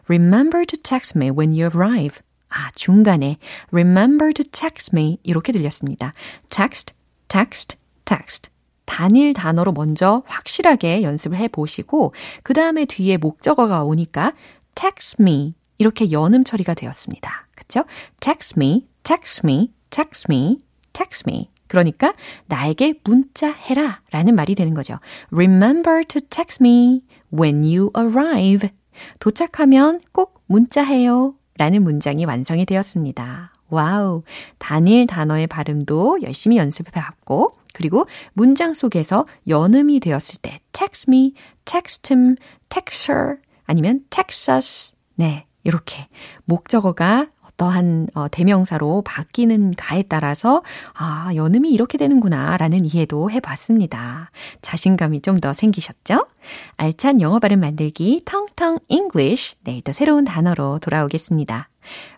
Remember 0.09 0.65
to 0.65 0.79
text 0.81 1.17
me 1.17 1.29
when 1.29 1.51
you 1.51 1.69
arrive. 1.73 2.19
아, 2.49 2.69
중간에 2.75 3.37
remember 3.71 4.31
to 4.31 4.45
text 4.51 4.91
me 4.93 5.17
이렇게 5.23 5.51
들렸습니다. 5.51 6.13
text, 6.49 6.93
text, 7.27 7.77
text. 8.05 8.49
단일 8.85 9.33
단어로 9.33 9.71
먼저 9.71 10.23
확실하게 10.27 11.03
연습을 11.03 11.37
해 11.37 11.47
보시고 11.47 12.13
그 12.43 12.53
다음에 12.53 12.85
뒤에 12.85 13.17
목적어가 13.17 13.83
오니까 13.83 14.33
text 14.75 15.21
me 15.21 15.55
이렇게 15.77 16.11
연음 16.11 16.43
처리가 16.43 16.73
되었습니다. 16.73 17.47
그쵸? 17.55 17.85
text 18.19 18.55
me, 18.57 18.87
text 19.03 19.41
me, 19.45 19.71
text 19.89 20.27
me, 20.29 20.61
text 20.93 21.23
me. 21.27 21.52
그러니까 21.73 22.13
나에게 22.45 22.99
문자해라 23.03 24.01
라는 24.11 24.35
말이 24.35 24.53
되는 24.53 24.75
거죠. 24.75 24.99
Remember 25.31 26.03
to 26.03 26.21
text 26.29 26.61
me 26.61 27.01
when 27.33 27.63
you 27.63 27.89
arrive. 27.97 28.69
도착하면 29.17 29.99
꼭 30.11 30.43
문자해요 30.45 31.33
라는 31.57 31.83
문장이 31.83 32.25
완성이 32.25 32.67
되었습니다. 32.67 33.53
wow. 33.69 34.21
단일 34.59 35.07
단어의 35.07 35.47
발음도 35.47 36.19
열심히 36.21 36.57
연습해 36.57 36.91
봤고, 36.91 37.57
그리고 37.73 38.05
문장 38.33 38.75
속에서 38.75 39.25
연음이 39.47 39.99
되었을 39.99 40.41
때 40.43 40.59
text 40.73 41.09
me, 41.09 41.33
text 41.65 42.13
him, 42.13 42.35
text 42.69 43.11
her 43.11 43.37
아니면 43.65 44.01
text 44.11 44.51
us. 44.51 44.93
네. 45.15 45.47
이렇게 45.63 46.07
목적어가 46.45 47.29
어떠한 47.63 48.07
어, 48.13 48.27
대명사로 48.29 49.03
바뀌는 49.03 49.73
가에 49.77 50.03
따라서 50.03 50.63
아, 50.93 51.31
연음이 51.35 51.71
이렇게 51.71 51.97
되는구나라는 51.97 52.85
이해도 52.85 53.31
해 53.31 53.39
봤습니다. 53.39 54.31
자신감이 54.61 55.21
좀 55.21 55.33
더 55.43 55.51
생기셨죠? 55.51 56.27
알찬 56.77 57.19
영어 57.19 57.39
발음 57.39 57.59
만들기 57.59 58.21
텅텅 58.23 58.77
English 58.87 59.55
내일도 59.63 59.91
새로운 59.91 60.23
단어로 60.23 60.79
돌아오겠습니다. 60.79 61.69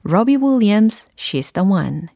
로비 0.04 0.36
윌리엄스 0.36 1.08
She's 1.18 1.54
the 1.54 1.68
one. 1.68 2.08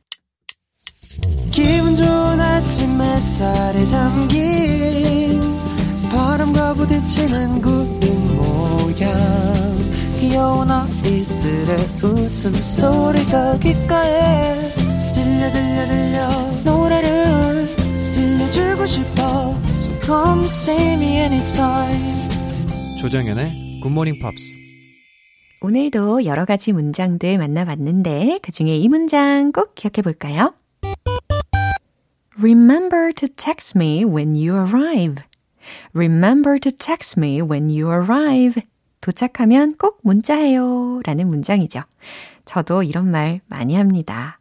웃음소리가 12.30 13.58
귓가에 13.58 14.54
들려 15.16 15.52
들려 15.52 15.88
들려 15.88 16.30
노래를 16.64 17.66
들려주고 18.12 18.86
싶어 18.86 19.58
So 19.80 20.00
come 20.04 20.46
see 20.46 20.94
me 20.94 21.18
anytime 21.22 22.30
조정연의 23.00 23.82
굿모닝 23.82 24.14
팝스 24.22 24.60
오늘도 25.64 26.26
여러 26.26 26.46
가지 26.46 26.72
문장들 26.72 27.40
만나봤는데 27.40 28.40
그 28.44 28.52
중에 28.52 28.78
이 28.78 28.88
문장 28.88 29.52
꼭 29.52 29.74
기억해 29.74 30.04
볼까요? 30.04 30.54
Remember 32.38 33.12
to 33.12 33.28
text 33.28 33.76
me 33.76 34.06
when 34.06 34.36
you 34.36 34.56
arrive. 34.56 35.24
Remember 35.94 36.60
to 36.60 36.72
text 36.72 37.20
me 37.20 37.42
when 37.42 37.70
you 37.70 37.90
arrive. 37.90 38.62
도착하면 39.02 39.76
꼭 39.78 40.00
문자해요. 40.04 41.02
라는 41.04 41.28
문장이죠. 41.28 41.82
저도 42.46 42.84
이런 42.84 43.10
말 43.10 43.42
많이 43.48 43.76
합니다. 43.76 44.40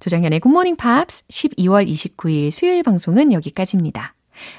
조정현의 0.00 0.40
굿모닝 0.40 0.76
팝스 0.76 1.24
12월 1.28 1.88
29일 1.88 2.50
수요일 2.50 2.82
방송은 2.82 3.32
여기까지입니다. 3.32 4.14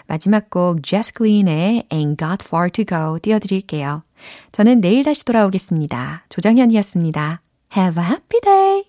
마지막 0.07 0.49
곡 0.49 0.81
Glyn의 0.81 1.83
Ain't 1.89 2.17
Got 2.17 2.45
Far 2.45 2.69
to 2.69 2.85
Go 2.85 3.19
띄워드릴게요. 3.21 4.03
저는 4.51 4.81
내일 4.81 5.03
다시 5.03 5.25
돌아오겠습니다. 5.25 6.25
조정현이었습니다. 6.29 7.41
Have 7.75 8.03
a 8.03 8.09
happy 8.09 8.41
day! 8.41 8.83